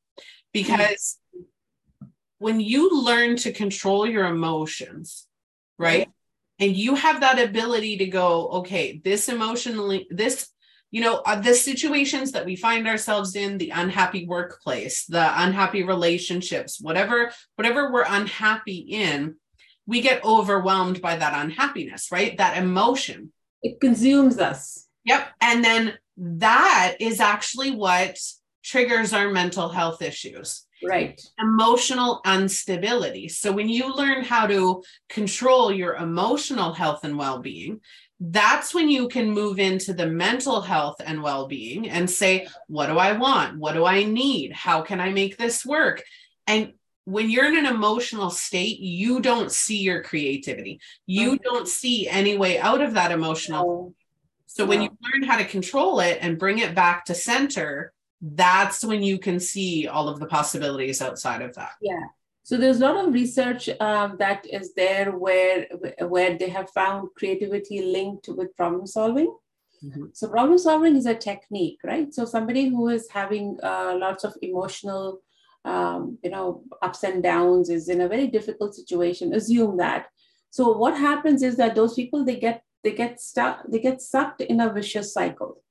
because 0.53 1.17
mm-hmm. 1.35 2.07
when 2.37 2.59
you 2.59 3.03
learn 3.03 3.35
to 3.37 3.51
control 3.51 4.05
your 4.05 4.25
emotions, 4.25 5.27
right? 5.77 6.09
And 6.59 6.75
you 6.75 6.93
have 6.93 7.21
that 7.21 7.39
ability 7.39 7.97
to 7.97 8.05
go, 8.05 8.47
okay, 8.49 9.01
this 9.03 9.29
emotionally, 9.29 10.07
this, 10.11 10.49
you 10.91 11.01
know, 11.01 11.23
uh, 11.25 11.39
the 11.39 11.55
situations 11.55 12.33
that 12.33 12.45
we 12.45 12.55
find 12.55 12.87
ourselves 12.87 13.35
in, 13.35 13.57
the 13.57 13.71
unhappy 13.71 14.27
workplace, 14.27 15.05
the 15.05 15.41
unhappy 15.41 15.81
relationships, 15.81 16.79
whatever, 16.79 17.31
whatever 17.55 17.91
we're 17.91 18.05
unhappy 18.07 18.77
in, 18.77 19.37
we 19.85 20.01
get 20.01 20.23
overwhelmed 20.23 21.01
by 21.01 21.15
that 21.17 21.33
unhappiness, 21.43 22.11
right? 22.11 22.37
That 22.37 22.57
emotion. 22.57 23.31
It 23.63 23.79
consumes 23.79 24.39
us 24.39 24.87
Yep. 25.05 25.27
And 25.41 25.63
then 25.63 25.93
that 26.17 26.97
is 26.99 27.19
actually 27.19 27.71
what 27.71 28.17
triggers 28.63 29.13
our 29.13 29.29
mental 29.29 29.69
health 29.69 30.01
issues. 30.01 30.65
Right. 30.83 31.21
Emotional 31.39 32.21
instability. 32.25 33.27
So 33.27 33.51
when 33.51 33.69
you 33.69 33.93
learn 33.93 34.23
how 34.23 34.47
to 34.47 34.83
control 35.09 35.71
your 35.71 35.95
emotional 35.95 36.73
health 36.73 37.03
and 37.03 37.17
well 37.17 37.39
being, 37.39 37.81
that's 38.19 38.73
when 38.73 38.89
you 38.89 39.07
can 39.07 39.31
move 39.31 39.59
into 39.59 39.93
the 39.93 40.07
mental 40.07 40.61
health 40.61 40.97
and 41.03 41.23
well 41.23 41.47
being 41.47 41.89
and 41.89 42.09
say, 42.09 42.47
what 42.67 42.87
do 42.87 42.97
I 42.97 43.13
want? 43.13 43.57
What 43.57 43.73
do 43.73 43.85
I 43.85 44.03
need? 44.03 44.53
How 44.53 44.81
can 44.81 44.99
I 44.99 45.11
make 45.11 45.37
this 45.37 45.65
work? 45.65 46.03
And 46.45 46.73
when 47.05 47.29
you're 47.29 47.45
in 47.45 47.57
an 47.57 47.65
emotional 47.65 48.29
state, 48.29 48.79
you 48.79 49.19
don't 49.21 49.51
see 49.51 49.77
your 49.77 50.03
creativity. 50.03 50.79
You 51.05 51.31
mm-hmm. 51.31 51.43
don't 51.43 51.67
see 51.67 52.07
any 52.07 52.37
way 52.37 52.59
out 52.59 52.81
of 52.81 52.93
that 52.93 53.11
emotional 53.11 53.95
so 54.53 54.65
when 54.65 54.81
you 54.81 54.89
learn 55.01 55.23
how 55.23 55.37
to 55.37 55.45
control 55.45 56.01
it 56.01 56.17
and 56.19 56.37
bring 56.37 56.59
it 56.59 56.75
back 56.75 57.05
to 57.05 57.15
center, 57.15 57.93
that's 58.21 58.83
when 58.83 59.01
you 59.01 59.17
can 59.17 59.39
see 59.39 59.87
all 59.87 60.09
of 60.09 60.19
the 60.19 60.25
possibilities 60.25 61.01
outside 61.01 61.41
of 61.41 61.55
that. 61.55 61.71
Yeah. 61.81 62.03
So 62.43 62.57
there's 62.57 62.81
a 62.81 62.85
lot 62.85 63.05
of 63.05 63.13
research 63.13 63.69
um, 63.79 64.17
that 64.19 64.45
is 64.45 64.73
there 64.73 65.11
where 65.13 65.67
where 65.99 66.37
they 66.37 66.49
have 66.49 66.69
found 66.71 67.09
creativity 67.15 67.81
linked 67.81 68.27
with 68.27 68.53
problem 68.57 68.85
solving. 68.87 69.33
Mm-hmm. 69.81 70.07
So 70.11 70.27
problem 70.27 70.57
solving 70.57 70.97
is 70.97 71.05
a 71.05 71.15
technique, 71.15 71.79
right? 71.85 72.13
So 72.13 72.25
somebody 72.25 72.67
who 72.67 72.89
is 72.89 73.09
having 73.09 73.57
uh, 73.63 73.95
lots 73.97 74.25
of 74.25 74.35
emotional, 74.41 75.21
um, 75.65 76.17
you 76.23 76.29
know, 76.29 76.63
ups 76.81 77.03
and 77.03 77.21
downs 77.21 77.69
is 77.69 77.89
in 77.89 78.01
a 78.01 78.07
very 78.07 78.27
difficult 78.27 78.75
situation. 78.75 79.33
Assume 79.33 79.77
that. 79.77 80.07
So 80.49 80.71
what 80.71 80.97
happens 80.97 81.43
is 81.43 81.55
that 81.57 81.75
those 81.75 81.93
people 81.93 82.25
they 82.25 82.37
get 82.37 82.63
they 82.83 82.91
get 82.91 83.19
stuck 83.21 83.63
they 83.69 83.79
get 83.79 84.01
sucked 84.01 84.41
in 84.41 84.59
a 84.59 84.73
vicious 84.73 85.13
cycle 85.13 85.61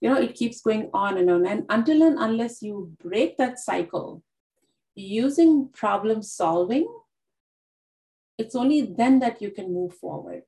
you 0.00 0.08
know 0.08 0.20
it 0.20 0.34
keeps 0.34 0.60
going 0.60 0.90
on 0.92 1.18
and 1.18 1.30
on 1.30 1.46
and 1.46 1.64
until 1.68 2.02
and 2.02 2.18
unless 2.18 2.62
you 2.62 2.94
break 3.02 3.36
that 3.36 3.58
cycle 3.58 4.22
using 4.94 5.68
problem 5.72 6.22
solving 6.22 6.86
it's 8.38 8.54
only 8.54 8.82
then 8.82 9.18
that 9.18 9.40
you 9.42 9.50
can 9.50 9.72
move 9.72 9.94
forward 9.94 10.42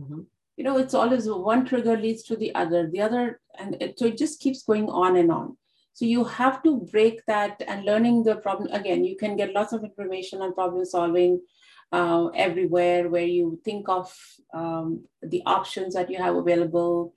mm-hmm. 0.00 0.20
you 0.56 0.64
know 0.64 0.76
it's 0.78 0.94
always 0.94 1.28
one 1.28 1.64
trigger 1.64 1.96
leads 1.96 2.22
to 2.22 2.36
the 2.36 2.54
other 2.54 2.88
the 2.90 3.00
other 3.00 3.40
and 3.58 3.76
it, 3.80 3.98
so 3.98 4.06
it 4.06 4.18
just 4.18 4.40
keeps 4.40 4.62
going 4.62 4.88
on 4.88 5.16
and 5.16 5.32
on 5.32 5.56
so 5.96 6.04
you 6.04 6.24
have 6.24 6.62
to 6.62 6.72
break 6.92 7.24
that 7.26 7.62
and 7.66 7.86
learning 7.90 8.22
the 8.22 8.36
problem 8.36 8.68
again 8.78 9.04
you 9.04 9.16
can 9.16 9.36
get 9.36 9.54
lots 9.54 9.72
of 9.72 9.82
information 9.82 10.42
on 10.42 10.52
problem 10.52 10.84
solving 10.84 11.40
uh, 11.92 12.26
everywhere 12.34 13.08
where 13.08 13.30
you 13.38 13.60
think 13.64 13.88
of 13.88 14.12
um, 14.52 15.04
the 15.22 15.42
options 15.46 15.94
that 15.94 16.10
you 16.10 16.18
have 16.18 16.36
available 16.36 17.14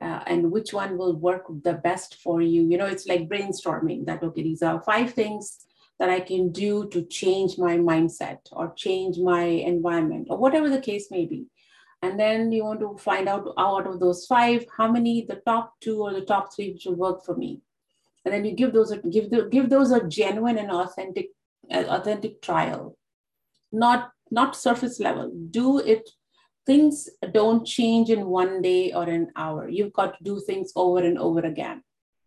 uh, 0.00 0.20
and 0.26 0.50
which 0.50 0.72
one 0.72 0.98
will 0.98 1.16
work 1.16 1.44
the 1.62 1.74
best 1.74 2.16
for 2.16 2.40
you. 2.42 2.62
You 2.62 2.76
know, 2.76 2.86
it's 2.86 3.06
like 3.06 3.28
brainstorming 3.28 4.06
that, 4.06 4.22
okay, 4.22 4.42
these 4.42 4.62
are 4.62 4.82
five 4.82 5.12
things 5.12 5.58
that 5.98 6.08
I 6.08 6.20
can 6.20 6.50
do 6.50 6.88
to 6.88 7.04
change 7.06 7.58
my 7.58 7.76
mindset 7.76 8.38
or 8.50 8.74
change 8.74 9.18
my 9.18 9.44
environment 9.44 10.26
or 10.30 10.38
whatever 10.38 10.68
the 10.68 10.80
case 10.80 11.10
may 11.10 11.26
be. 11.26 11.46
And 12.02 12.18
then 12.18 12.50
you 12.50 12.64
want 12.64 12.80
to 12.80 12.96
find 12.98 13.28
out 13.28 13.54
out 13.56 13.86
of 13.86 14.00
those 14.00 14.26
five, 14.26 14.66
how 14.76 14.90
many 14.90 15.24
the 15.28 15.40
top 15.46 15.74
two 15.80 16.00
or 16.02 16.12
the 16.12 16.24
top 16.24 16.52
three 16.52 16.72
which 16.72 16.84
will 16.84 16.96
work 16.96 17.24
for 17.24 17.36
me. 17.36 17.60
And 18.24 18.32
then 18.32 18.44
you 18.44 18.52
give 18.52 18.72
those 18.72 18.90
a, 18.92 18.98
give 18.98 19.30
the, 19.30 19.48
give 19.50 19.68
those 19.68 19.90
a 19.90 20.06
genuine 20.06 20.58
and 20.58 20.70
authentic 20.70 21.28
uh, 21.70 21.84
authentic 21.88 22.40
trial. 22.42 22.96
Not 23.72 24.10
not 24.30 24.56
surface 24.56 25.00
level. 25.00 25.32
Do 25.50 25.78
it 25.78 26.08
things 26.66 27.08
don't 27.32 27.66
change 27.66 28.10
in 28.10 28.26
one 28.26 28.62
day 28.62 28.92
or 28.92 29.04
an 29.04 29.32
hour. 29.36 29.68
You've 29.68 29.92
got 29.92 30.18
to 30.18 30.24
do 30.24 30.40
things 30.40 30.72
over 30.76 31.00
and 31.00 31.18
over 31.18 31.40
again 31.40 31.82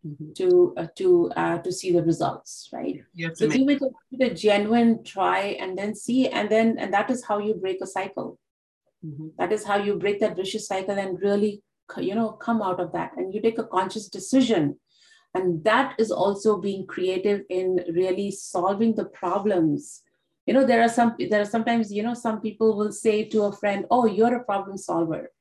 mm-hmm. 0.06 0.34
to 0.34 0.74
uh, 0.78 0.88
to 0.98 1.32
uh, 1.36 1.58
to 1.60 1.72
see 1.72 1.92
the 1.92 2.04
results 2.04 2.70
right? 2.74 3.04
So 3.36 3.48
give 3.48 3.70
it 3.70 3.82
a, 3.82 4.26
a, 4.26 4.34
genuine 4.34 5.04
try 5.04 5.58
and 5.60 5.78
then 5.78 5.96
see 5.96 6.28
and 6.28 6.50
then 6.50 6.78
and 6.78 6.94
that 6.94 7.10
is 7.10 7.24
how 7.24 7.40
you 7.40 7.54
break 7.54 7.82
a 7.82 7.88
cycle. 7.88 8.40
Mm-hmm. 9.06 9.28
that 9.38 9.52
is 9.52 9.64
how 9.64 9.76
you 9.78 9.98
break 9.98 10.20
that 10.22 10.36
vicious 10.36 10.68
cycle 10.68 10.98
and 10.98 11.22
really 11.22 11.62
you 11.98 12.16
know 12.16 12.32
come 12.32 12.62
out 12.62 12.80
of 12.80 12.92
that. 12.94 13.12
And 13.18 13.34
you 13.34 13.42
take 13.42 13.60
a 13.60 13.64
conscious 13.64 14.08
decision 14.10 14.80
and 15.36 15.64
that 15.64 15.96
is 16.00 16.12
also 16.12 16.58
being 16.58 16.88
creative 16.88 17.44
in 17.50 17.84
really 17.94 18.32
solving 18.32 18.96
the 18.96 19.06
problems. 19.06 20.02
You 20.48 20.54
know 20.54 20.66
there 20.66 20.82
are 20.82 20.90
some 20.90 21.16
there 21.30 21.42
are 21.42 21.52
sometimes 21.56 21.92
you 21.92 22.04
know 22.04 22.14
some 22.14 22.42
people 22.42 22.78
will 22.78 22.92
say 22.92 23.26
to 23.26 23.44
a 23.44 23.52
friend 23.52 23.86
oh 23.92 24.06
you're 24.06 24.36
a 24.36 24.44
problem 24.44 24.78
solver. 24.78 25.32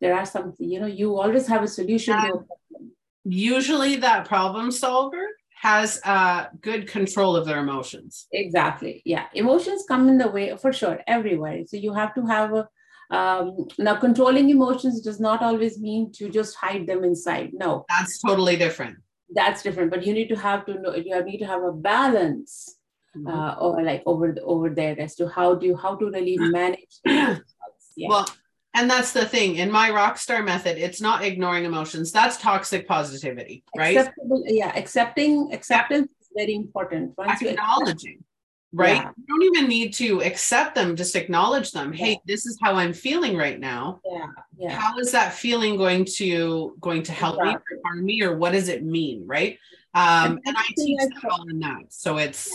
There 0.00 0.14
are 0.14 0.26
some 0.26 0.54
you 0.58 0.80
know 0.80 0.86
you 0.86 1.18
always 1.18 1.46
have 1.46 1.62
a 1.62 1.68
solution 1.68 2.16
to 2.16 2.28
a 2.28 2.30
problem 2.30 2.92
usually 3.24 3.96
that 3.96 4.26
problem 4.26 4.70
solver 4.70 5.26
has 5.54 6.00
uh, 6.04 6.46
good 6.62 6.86
control 6.86 7.36
of 7.36 7.44
their 7.44 7.58
emotions. 7.58 8.26
Exactly. 8.32 9.02
Yeah. 9.04 9.26
Emotions 9.34 9.84
come 9.86 10.08
in 10.08 10.16
the 10.16 10.28
way 10.28 10.56
for 10.56 10.72
sure 10.72 11.00
everywhere. 11.06 11.66
So 11.66 11.76
you 11.76 11.92
have 11.92 12.14
to 12.14 12.24
have 12.26 12.54
a 12.54 12.68
um, 13.10 13.66
now 13.78 13.96
controlling 13.96 14.50
emotions 14.50 15.00
does 15.00 15.20
not 15.20 15.42
always 15.42 15.78
mean 15.78 16.12
to 16.12 16.28
just 16.28 16.54
hide 16.56 16.86
them 16.86 17.04
inside. 17.04 17.50
No. 17.52 17.84
That's 17.88 18.20
totally 18.20 18.56
different. 18.56 18.98
That's 19.32 19.62
different 19.62 19.90
but 19.90 20.04
you 20.04 20.12
need 20.12 20.28
to 20.28 20.36
have 20.36 20.66
to 20.66 20.80
know 20.80 20.94
you 20.94 21.22
need 21.22 21.38
to 21.38 21.46
have 21.46 21.62
a 21.62 21.72
balance 21.72 22.76
mm-hmm. 23.16 23.28
uh, 23.28 23.54
or 23.54 23.82
like 23.82 24.02
over 24.06 24.34
over 24.42 24.70
there 24.70 24.98
as 25.00 25.14
to 25.16 25.28
how 25.28 25.54
do 25.54 25.66
you 25.66 25.76
how 25.76 25.94
to 25.96 26.06
really 26.10 26.36
manage 26.38 26.98
yeah. 27.04 28.08
well 28.08 28.28
and 28.72 28.88
that's 28.88 29.12
the 29.12 29.26
thing. 29.26 29.56
In 29.56 29.68
my 29.68 29.90
rock 29.90 30.16
star 30.16 30.42
method 30.42 30.78
it's 30.78 31.00
not 31.00 31.24
ignoring 31.24 31.64
emotions. 31.64 32.12
That's 32.12 32.36
toxic 32.38 32.86
positivity 32.86 33.64
right? 33.76 33.96
Acceptable, 33.96 34.42
yeah, 34.46 34.72
accepting 34.76 35.52
acceptance 35.52 36.08
is 36.20 36.28
very 36.36 36.54
important. 36.54 37.16
Once 37.16 37.40
you 37.40 37.50
acknowledging 37.50 38.24
right 38.72 38.96
Yeah. 38.96 39.10
you 39.16 39.24
don't 39.26 39.42
even 39.42 39.68
need 39.68 39.92
to 39.94 40.22
accept 40.22 40.74
them 40.74 40.94
just 40.94 41.16
acknowledge 41.16 41.72
them 41.72 41.92
hey 41.92 42.20
this 42.26 42.46
is 42.46 42.56
how 42.62 42.74
i'm 42.74 42.92
feeling 42.92 43.36
right 43.36 43.58
now 43.58 44.00
yeah, 44.04 44.26
yeah. 44.58 44.70
how 44.78 44.98
is 44.98 45.10
that 45.12 45.32
feeling 45.32 45.76
going 45.76 46.04
to 46.16 46.76
going 46.80 47.02
to 47.04 47.12
help 47.12 47.42
me 47.42 47.50
or 47.50 47.62
harm 47.84 48.04
me 48.04 48.22
or 48.22 48.36
what 48.36 48.52
does 48.52 48.68
it 48.68 48.84
mean 48.84 49.24
right 49.26 49.58
um 49.94 50.32
And 50.32 50.40
and 50.46 50.56
i 50.56 50.66
teach 50.76 50.98
that 50.98 51.30
all 51.30 51.48
in 51.48 51.58
that 51.60 51.92
so 51.92 52.18
it's 52.18 52.48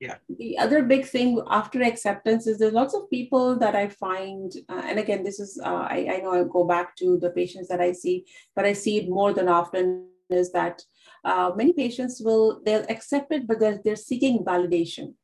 yeah. 0.00 0.16
the 0.38 0.58
other 0.58 0.82
big 0.82 1.06
thing 1.06 1.40
after 1.48 1.80
acceptance 1.82 2.46
is 2.46 2.58
there's 2.58 2.72
lots 2.72 2.92
of 2.92 3.08
people 3.08 3.56
that 3.60 3.76
I 3.76 3.86
find, 3.88 4.50
uh, 4.68 4.82
and 4.84 4.98
again, 4.98 5.22
this 5.22 5.38
is, 5.38 5.60
uh, 5.64 5.86
I, 5.96 6.08
I 6.14 6.16
know 6.22 6.32
I 6.32 6.42
go 6.42 6.64
back 6.64 6.96
to 6.96 7.18
the 7.18 7.30
patients 7.30 7.68
that 7.68 7.80
I 7.80 7.92
see, 7.92 8.24
but 8.56 8.64
I 8.64 8.72
see 8.72 8.98
it 8.98 9.08
more 9.08 9.32
than 9.32 9.48
often 9.48 10.08
is 10.28 10.50
that 10.52 10.82
uh, 11.24 11.52
many 11.54 11.72
patients 11.72 12.20
will, 12.20 12.60
they'll 12.64 12.84
accept 12.88 13.32
it, 13.32 13.46
but 13.46 13.60
they're, 13.60 13.78
they're 13.84 13.94
seeking 13.94 14.44
validation. 14.44 15.14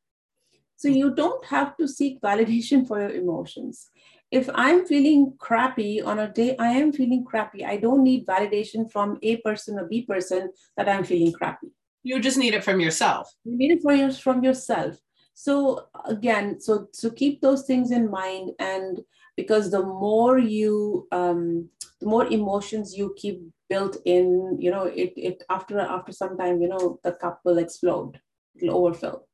So 0.79 0.87
you 0.87 1.13
don't 1.13 1.43
have 1.43 1.75
to 1.75 1.89
seek 1.89 2.21
validation 2.21 2.87
for 2.87 3.01
your 3.01 3.09
emotions. 3.09 3.89
If 4.31 4.49
I'm 4.55 4.85
feeling 4.85 5.33
crappy 5.37 6.01
on 6.01 6.19
a 6.19 6.31
day, 6.31 6.55
I 6.57 6.69
am 6.69 6.93
feeling 6.93 7.25
crappy. 7.25 7.65
I 7.65 7.75
don't 7.75 8.01
need 8.01 8.25
validation 8.25 8.89
from 8.89 9.17
A 9.21 9.35
person 9.41 9.77
or 9.77 9.89
B 9.89 10.03
person 10.03 10.53
that 10.77 10.87
I'm 10.87 11.03
feeling 11.03 11.33
crappy. 11.33 11.67
You 12.03 12.21
just 12.21 12.37
need 12.37 12.53
it 12.53 12.63
from 12.63 12.79
yourself. 12.79 13.29
You 13.43 13.57
need 13.57 13.71
it 13.73 13.81
for 13.81 13.93
your, 13.93 14.13
from 14.13 14.41
yourself. 14.41 14.95
So 15.33 15.87
again 16.05 16.61
so 16.61 16.87
so 16.93 17.09
keep 17.09 17.41
those 17.41 17.63
things 17.65 17.91
in 17.91 18.09
mind. 18.09 18.51
And 18.59 19.01
because 19.35 19.71
the 19.71 19.83
more 19.83 20.37
you 20.37 21.09
um 21.11 21.67
the 21.99 22.07
more 22.07 22.25
emotions 22.27 22.95
you 22.95 23.13
keep 23.17 23.41
built 23.69 23.97
in 24.05 24.57
you 24.61 24.71
know 24.71 24.83
it 24.83 25.11
it 25.17 25.43
after 25.49 25.77
after 25.79 26.13
some 26.13 26.37
time 26.37 26.61
you 26.61 26.69
know 26.69 26.99
the 27.03 27.11
cup 27.13 27.41
will 27.43 27.57
explode 27.57 28.19
it'll 28.55 28.85
overfill 28.85 29.28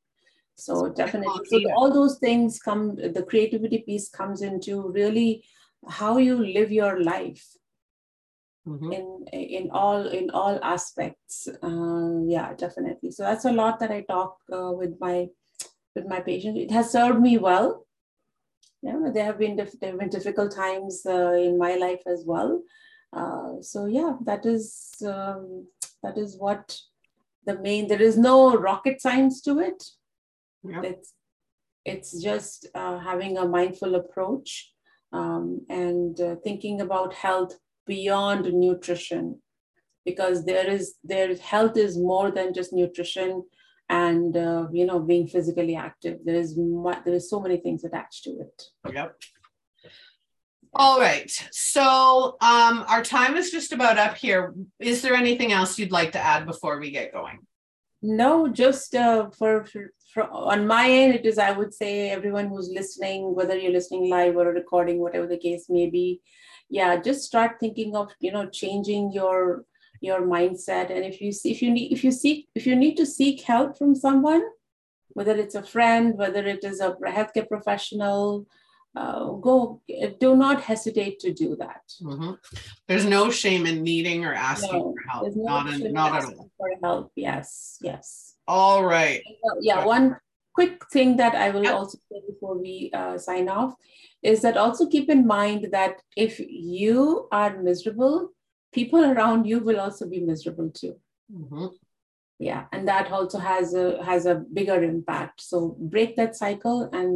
so 0.56 0.88
definitely. 0.88 1.40
so 1.46 1.60
all 1.76 1.92
those 1.92 2.18
things 2.18 2.58
come 2.58 2.96
the 2.96 3.22
creativity 3.22 3.78
piece 3.86 4.08
comes 4.08 4.42
into 4.42 4.88
really 4.88 5.44
how 5.88 6.16
you 6.16 6.44
live 6.44 6.72
your 6.72 7.02
life 7.02 7.46
Mhm. 8.66 8.92
in 8.92 9.06
in 9.32 9.70
all 9.70 10.08
in 10.08 10.30
all 10.30 10.58
aspects. 10.62 11.46
Uh, 11.62 12.20
yeah 12.26 12.52
definitely. 12.54 13.10
So 13.12 13.22
that's 13.22 13.44
a 13.44 13.52
lot 13.52 13.78
that 13.80 13.92
i 13.92 14.00
talk 14.02 14.38
uh, 14.52 14.72
with 14.72 14.94
my 15.00 15.28
with 15.94 16.06
my 16.06 16.20
patients. 16.20 16.58
It 16.60 16.70
has 16.72 16.90
served 16.90 17.20
me 17.20 17.38
well. 17.38 17.86
Yeah 18.82 18.98
there 19.14 19.24
have 19.24 19.38
been 19.38 19.56
dif- 19.56 19.78
there 19.80 19.90
have 19.90 20.00
been 20.00 20.08
difficult 20.08 20.54
times 20.54 21.02
uh, 21.06 21.32
in 21.32 21.58
my 21.58 21.76
life 21.76 22.02
as 22.06 22.24
well. 22.26 22.62
Uh, 23.12 23.62
so 23.62 23.86
yeah 23.86 24.14
that 24.24 24.44
is 24.44 24.94
um, 25.06 25.66
that 26.02 26.18
is 26.18 26.36
what 26.38 26.76
the 27.46 27.58
main 27.60 27.86
there 27.86 28.02
is 28.02 28.18
no 28.18 28.56
rocket 28.56 29.00
science 29.00 29.40
to 29.42 29.60
it 29.60 29.84
Yep. 30.64 30.84
it's 30.84 31.12
it's 31.84 32.22
just 32.22 32.66
uh, 32.74 32.98
having 32.98 33.38
a 33.38 33.46
mindful 33.46 33.94
approach 33.94 34.72
um, 35.12 35.64
and 35.68 36.20
uh, 36.20 36.34
thinking 36.42 36.80
about 36.80 37.14
health 37.14 37.54
beyond 37.86 38.52
nutrition 38.52 39.40
because 40.04 40.44
there 40.44 40.68
is 40.68 40.96
there 41.04 41.34
health 41.36 41.76
is 41.76 41.96
more 41.96 42.30
than 42.30 42.52
just 42.52 42.72
nutrition 42.72 43.44
and 43.88 44.36
uh, 44.36 44.66
you 44.72 44.84
know 44.84 44.98
being 44.98 45.28
physically 45.28 45.76
active 45.76 46.18
there 46.24 46.34
is 46.34 46.56
mu- 46.56 47.02
there 47.04 47.14
is 47.14 47.30
so 47.30 47.40
many 47.40 47.58
things 47.58 47.84
attached 47.84 48.24
to 48.24 48.30
it 48.30 48.62
Yep. 48.92 49.16
All 50.78 51.00
right. 51.00 51.30
So 51.52 52.36
um 52.40 52.84
our 52.88 53.02
time 53.02 53.36
is 53.36 53.50
just 53.50 53.72
about 53.72 53.98
up 53.98 54.16
here. 54.16 54.54
Is 54.78 55.00
there 55.00 55.14
anything 55.14 55.52
else 55.52 55.78
you'd 55.78 55.90
like 55.90 56.12
to 56.12 56.18
add 56.18 56.44
before 56.46 56.78
we 56.78 56.90
get 56.90 57.12
going? 57.14 57.38
No 58.02 58.48
just 58.48 58.94
uh, 58.94 59.30
for, 59.30 59.64
for, 59.64 59.92
for 60.12 60.24
on 60.30 60.66
my 60.66 60.88
end 60.88 61.14
it 61.14 61.26
is 61.26 61.38
i 61.38 61.50
would 61.50 61.72
say 61.72 62.10
everyone 62.10 62.48
who's 62.48 62.68
listening 62.68 63.34
whether 63.34 63.56
you're 63.56 63.72
listening 63.72 64.10
live 64.10 64.36
or 64.36 64.52
recording 64.52 64.98
whatever 64.98 65.26
the 65.26 65.38
case 65.38 65.66
may 65.68 65.88
be 65.88 66.20
yeah 66.68 66.96
just 66.96 67.24
start 67.24 67.56
thinking 67.58 67.96
of 67.96 68.12
you 68.20 68.30
know 68.32 68.46
changing 68.48 69.10
your 69.12 69.64
your 70.00 70.22
mindset. 70.22 70.90
And 70.90 71.04
if 71.04 71.20
you 71.20 71.32
see 71.32 71.50
if 71.50 71.62
you 71.62 71.70
need 71.70 71.92
if 71.92 72.04
you 72.04 72.10
seek 72.10 72.48
if 72.54 72.66
you 72.66 72.76
need 72.76 72.96
to 72.96 73.06
seek 73.06 73.42
help 73.42 73.78
from 73.78 73.94
someone 73.94 74.42
whether 75.10 75.34
it's 75.36 75.54
a 75.54 75.62
friend 75.62 76.16
whether 76.16 76.44
it 76.46 76.62
is 76.64 76.80
a 76.80 76.92
healthcare 77.16 77.48
professional 77.48 78.46
uh, 79.02 79.24
go 79.46 79.56
do 80.24 80.30
not 80.44 80.56
hesitate 80.70 81.16
to 81.24 81.30
do 81.42 81.48
that 81.62 81.82
Mhm. 82.02 82.32
There's 82.88 83.04
no 83.16 83.22
shame 83.42 83.64
in 83.70 83.76
needing 83.90 84.20
or 84.28 84.34
asking 84.52 84.82
No, 84.82 84.92
for 84.94 85.02
help. 85.10 85.36
No 85.36 85.42
Not, 85.52 85.64
in, 85.72 85.92
not 86.00 86.10
at 86.18 86.24
all. 86.24 86.50
for 86.58 86.70
help 86.84 87.06
yes 87.28 87.78
yes 87.90 88.06
All 88.48 88.82
right. 88.96 89.20
Uh, 89.46 89.56
yeah, 89.68 89.80
one 89.96 90.06
quick 90.58 90.74
thing 90.94 91.08
that 91.20 91.34
I 91.44 91.46
will 91.54 91.64
Yep. 91.68 91.74
also 91.78 91.96
say 92.08 92.18
before 92.32 92.54
we 92.66 92.74
uh, 93.00 93.16
sign 93.28 93.46
off 93.58 93.72
is 94.30 94.38
that 94.44 94.56
also 94.64 94.82
keep 94.94 95.06
in 95.16 95.22
mind 95.38 95.60
that 95.76 95.94
if 96.26 96.32
you 96.74 97.26
are 97.40 97.52
miserable, 97.68 98.16
people 98.78 99.02
around 99.12 99.40
you 99.50 99.58
will 99.66 99.80
also 99.86 100.04
be 100.14 100.20
miserable 100.30 100.70
too. 100.80 100.94
Mhm. 101.40 101.66
Yeah, 102.48 102.62
and 102.72 102.82
that 102.92 103.06
also 103.16 103.38
has 103.50 103.74
a 103.82 103.86
has 104.10 104.22
a 104.32 104.36
bigger 104.58 104.78
impact. 104.92 105.36
So 105.50 105.56
break 105.94 106.10
that 106.16 106.36
cycle 106.44 106.78
and 107.00 107.10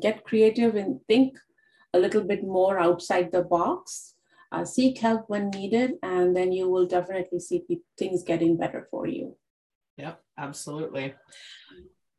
get 0.00 0.24
creative 0.24 0.74
and 0.76 1.00
think 1.08 1.38
a 1.94 1.98
little 1.98 2.22
bit 2.22 2.42
more 2.42 2.78
outside 2.78 3.32
the 3.32 3.42
box. 3.42 4.14
Uh, 4.50 4.64
seek 4.64 4.98
help 4.98 5.24
when 5.28 5.48
needed, 5.48 5.92
and 6.02 6.36
then 6.36 6.52
you 6.52 6.68
will 6.68 6.86
definitely 6.86 7.40
see 7.40 7.64
things 7.98 8.22
getting 8.22 8.56
better 8.56 8.86
for 8.90 9.06
you. 9.06 9.34
Yep, 9.96 10.20
absolutely. 10.36 11.14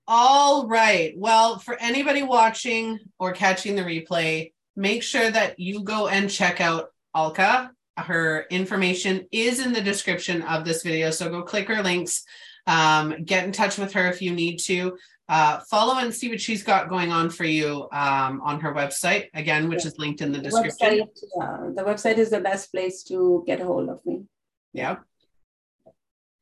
All 0.08 0.68
right. 0.68 1.14
Well, 1.16 1.60
for 1.60 1.78
anybody 1.80 2.24
watching 2.24 3.00
or 3.20 3.34
catching 3.34 3.76
the 3.76 3.84
replay, 3.84 4.52
make 4.76 5.04
sure 5.04 5.30
that 5.30 5.60
you 5.60 5.84
go 5.84 6.08
and 6.08 6.30
check 6.30 6.60
out 6.60 6.90
Alka. 7.16 7.72
Her 7.96 8.46
information 8.50 9.28
is 9.32 9.64
in 9.64 9.72
the 9.72 9.82
description 9.82 10.42
of 10.42 10.66
this 10.66 10.82
video. 10.84 11.12
So 11.12 11.30
go 11.30 11.44
click 11.44 11.68
her 11.68 11.84
links, 11.84 12.24
um, 12.66 13.24
get 13.24 13.46
in 13.46 13.52
touch 13.52 13.78
with 13.78 13.94
her 13.94 14.08
if 14.10 14.22
you 14.22 14.34
need 14.34 14.58
to. 14.66 14.98
Uh, 15.30 15.60
follow 15.70 16.00
and 16.00 16.14
see 16.14 16.30
what 16.30 16.42
she's 16.42 16.64
got 16.64 16.90
going 16.90 17.12
on 17.12 17.30
for 17.30 17.46
you 17.46 17.88
um, 17.94 18.42
on 18.42 18.60
her 18.60 18.74
website, 18.74 19.30
again, 19.34 19.70
which 19.70 19.86
is 19.86 19.98
linked 19.98 20.22
in 20.22 20.34
the 20.34 20.40
description. 20.40 21.08
website, 21.08 21.42
uh, 21.42 21.70
the 21.74 21.84
website 21.84 22.18
is 22.18 22.30
the 22.30 22.42
best 22.42 22.72
place 22.72 23.04
to 23.04 23.44
get 23.48 23.62
a 23.62 23.66
hold 23.66 23.90
of 23.90 24.06
me. 24.06 24.26
Yeah. 24.74 24.98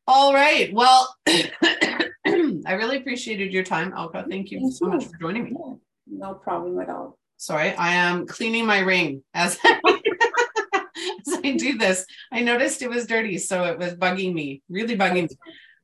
All 0.08 0.34
right. 0.34 0.74
Well, 0.74 1.16
I 1.28 2.74
really 2.74 2.98
appreciated 2.98 3.54
your 3.54 3.64
time, 3.64 3.94
Alka. 3.96 4.26
Thank 4.28 4.52
you 4.52 4.60
Thank 4.60 4.74
so 4.74 4.86
much 4.88 5.06
for 5.06 5.18
joining 5.20 5.44
me. 5.46 5.52
Yeah, 5.56 5.74
no 6.08 6.34
problem 6.34 6.80
at 6.80 6.90
all. 6.90 7.18
Sorry, 7.38 7.74
I 7.74 7.94
am 7.94 8.28
cleaning 8.28 8.66
my 8.66 8.80
ring 8.80 9.24
as, 9.34 9.58
as 9.66 11.40
I 11.44 11.56
do 11.58 11.78
this. 11.78 12.06
I 12.32 12.42
noticed 12.42 12.82
it 12.82 12.90
was 12.90 13.08
dirty, 13.08 13.38
so 13.38 13.64
it 13.66 13.78
was 13.78 13.94
bugging 13.96 14.34
me, 14.34 14.62
really 14.70 14.98
bugging 14.98 15.30
me. 15.30 15.38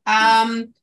Um, 0.05 0.73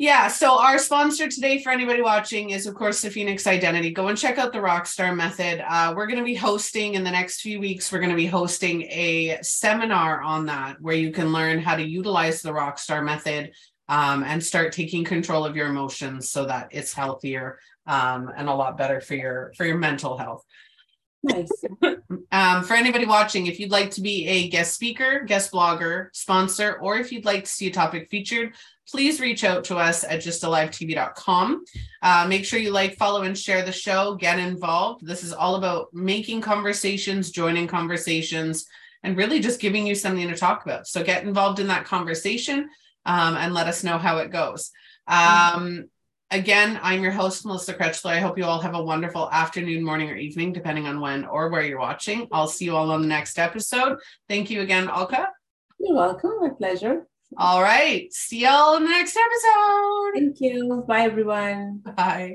yeah, 0.00 0.28
so 0.28 0.58
our 0.58 0.78
sponsor 0.78 1.28
today 1.28 1.62
for 1.62 1.68
anybody 1.68 2.00
watching 2.00 2.50
is, 2.50 2.66
of 2.66 2.74
course, 2.74 3.02
the 3.02 3.10
Phoenix 3.10 3.46
Identity. 3.46 3.90
Go 3.90 4.08
and 4.08 4.16
check 4.16 4.38
out 4.38 4.50
the 4.50 4.58
Rockstar 4.58 5.14
Method. 5.14 5.62
Uh, 5.68 5.92
we're 5.94 6.06
going 6.06 6.18
to 6.18 6.24
be 6.24 6.34
hosting 6.34 6.94
in 6.94 7.04
the 7.04 7.10
next 7.10 7.42
few 7.42 7.60
weeks, 7.60 7.92
we're 7.92 7.98
going 7.98 8.08
to 8.08 8.16
be 8.16 8.24
hosting 8.24 8.80
a 8.84 9.38
seminar 9.42 10.22
on 10.22 10.46
that 10.46 10.80
where 10.80 10.94
you 10.94 11.12
can 11.12 11.34
learn 11.34 11.58
how 11.58 11.76
to 11.76 11.86
utilize 11.86 12.40
the 12.40 12.50
Rockstar 12.50 13.04
Method 13.04 13.52
um, 13.90 14.24
and 14.24 14.42
start 14.42 14.72
taking 14.72 15.04
control 15.04 15.44
of 15.44 15.54
your 15.54 15.66
emotions 15.66 16.30
so 16.30 16.46
that 16.46 16.68
it's 16.70 16.94
healthier 16.94 17.58
um, 17.86 18.32
and 18.34 18.48
a 18.48 18.54
lot 18.54 18.78
better 18.78 19.02
for 19.02 19.16
your 19.16 19.52
for 19.54 19.66
your 19.66 19.76
mental 19.76 20.16
health. 20.16 20.46
Nice. 21.22 21.50
Um, 22.32 22.62
for 22.62 22.74
anybody 22.74 23.06
watching, 23.06 23.46
if 23.46 23.58
you'd 23.58 23.72
like 23.72 23.90
to 23.92 24.00
be 24.00 24.26
a 24.26 24.48
guest 24.48 24.74
speaker, 24.74 25.20
guest 25.20 25.52
blogger, 25.52 26.08
sponsor, 26.12 26.78
or 26.80 26.96
if 26.96 27.10
you'd 27.10 27.24
like 27.24 27.44
to 27.44 27.50
see 27.50 27.66
a 27.66 27.72
topic 27.72 28.08
featured, 28.08 28.54
please 28.90 29.20
reach 29.20 29.44
out 29.44 29.64
to 29.64 29.76
us 29.76 30.04
at 30.04 30.20
gysttalivetv.com. 30.20 31.64
Uh, 32.02 32.26
make 32.28 32.44
sure 32.44 32.58
you 32.58 32.70
like, 32.70 32.96
follow, 32.96 33.22
and 33.22 33.38
share 33.38 33.64
the 33.64 33.72
show. 33.72 34.14
Get 34.16 34.38
involved. 34.38 35.06
This 35.06 35.22
is 35.22 35.32
all 35.32 35.56
about 35.56 35.92
making 35.92 36.40
conversations, 36.40 37.30
joining 37.30 37.66
conversations, 37.66 38.66
and 39.02 39.16
really 39.16 39.40
just 39.40 39.60
giving 39.60 39.86
you 39.86 39.94
something 39.94 40.28
to 40.28 40.36
talk 40.36 40.64
about. 40.64 40.86
So 40.86 41.02
get 41.02 41.24
involved 41.24 41.60
in 41.60 41.68
that 41.68 41.84
conversation 41.84 42.68
um, 43.06 43.36
and 43.36 43.54
let 43.54 43.66
us 43.66 43.84
know 43.84 43.98
how 43.98 44.18
it 44.18 44.30
goes. 44.30 44.70
Um, 45.06 45.88
Again, 46.32 46.78
I'm 46.80 47.02
your 47.02 47.10
host, 47.10 47.44
Melissa 47.44 47.74
Krechler. 47.74 48.12
I 48.12 48.20
hope 48.20 48.38
you 48.38 48.44
all 48.44 48.60
have 48.60 48.76
a 48.76 48.82
wonderful 48.82 49.28
afternoon, 49.32 49.82
morning, 49.82 50.10
or 50.10 50.14
evening, 50.14 50.52
depending 50.52 50.86
on 50.86 51.00
when 51.00 51.24
or 51.24 51.48
where 51.48 51.62
you're 51.62 51.80
watching. 51.80 52.28
I'll 52.30 52.46
see 52.46 52.66
you 52.66 52.76
all 52.76 52.92
on 52.92 53.02
the 53.02 53.08
next 53.08 53.36
episode. 53.36 53.98
Thank 54.28 54.48
you 54.48 54.60
again, 54.60 54.88
Alka. 54.88 55.28
You're 55.80 55.96
welcome. 55.96 56.30
My 56.40 56.50
pleasure. 56.50 57.08
All 57.36 57.62
right. 57.62 58.12
See 58.12 58.40
y'all 58.40 58.76
in 58.76 58.84
the 58.84 58.90
next 58.90 59.16
episode. 59.16 60.10
Thank 60.14 60.40
you. 60.40 60.84
Bye, 60.86 61.02
everyone. 61.02 61.78
Bye. 61.78 62.28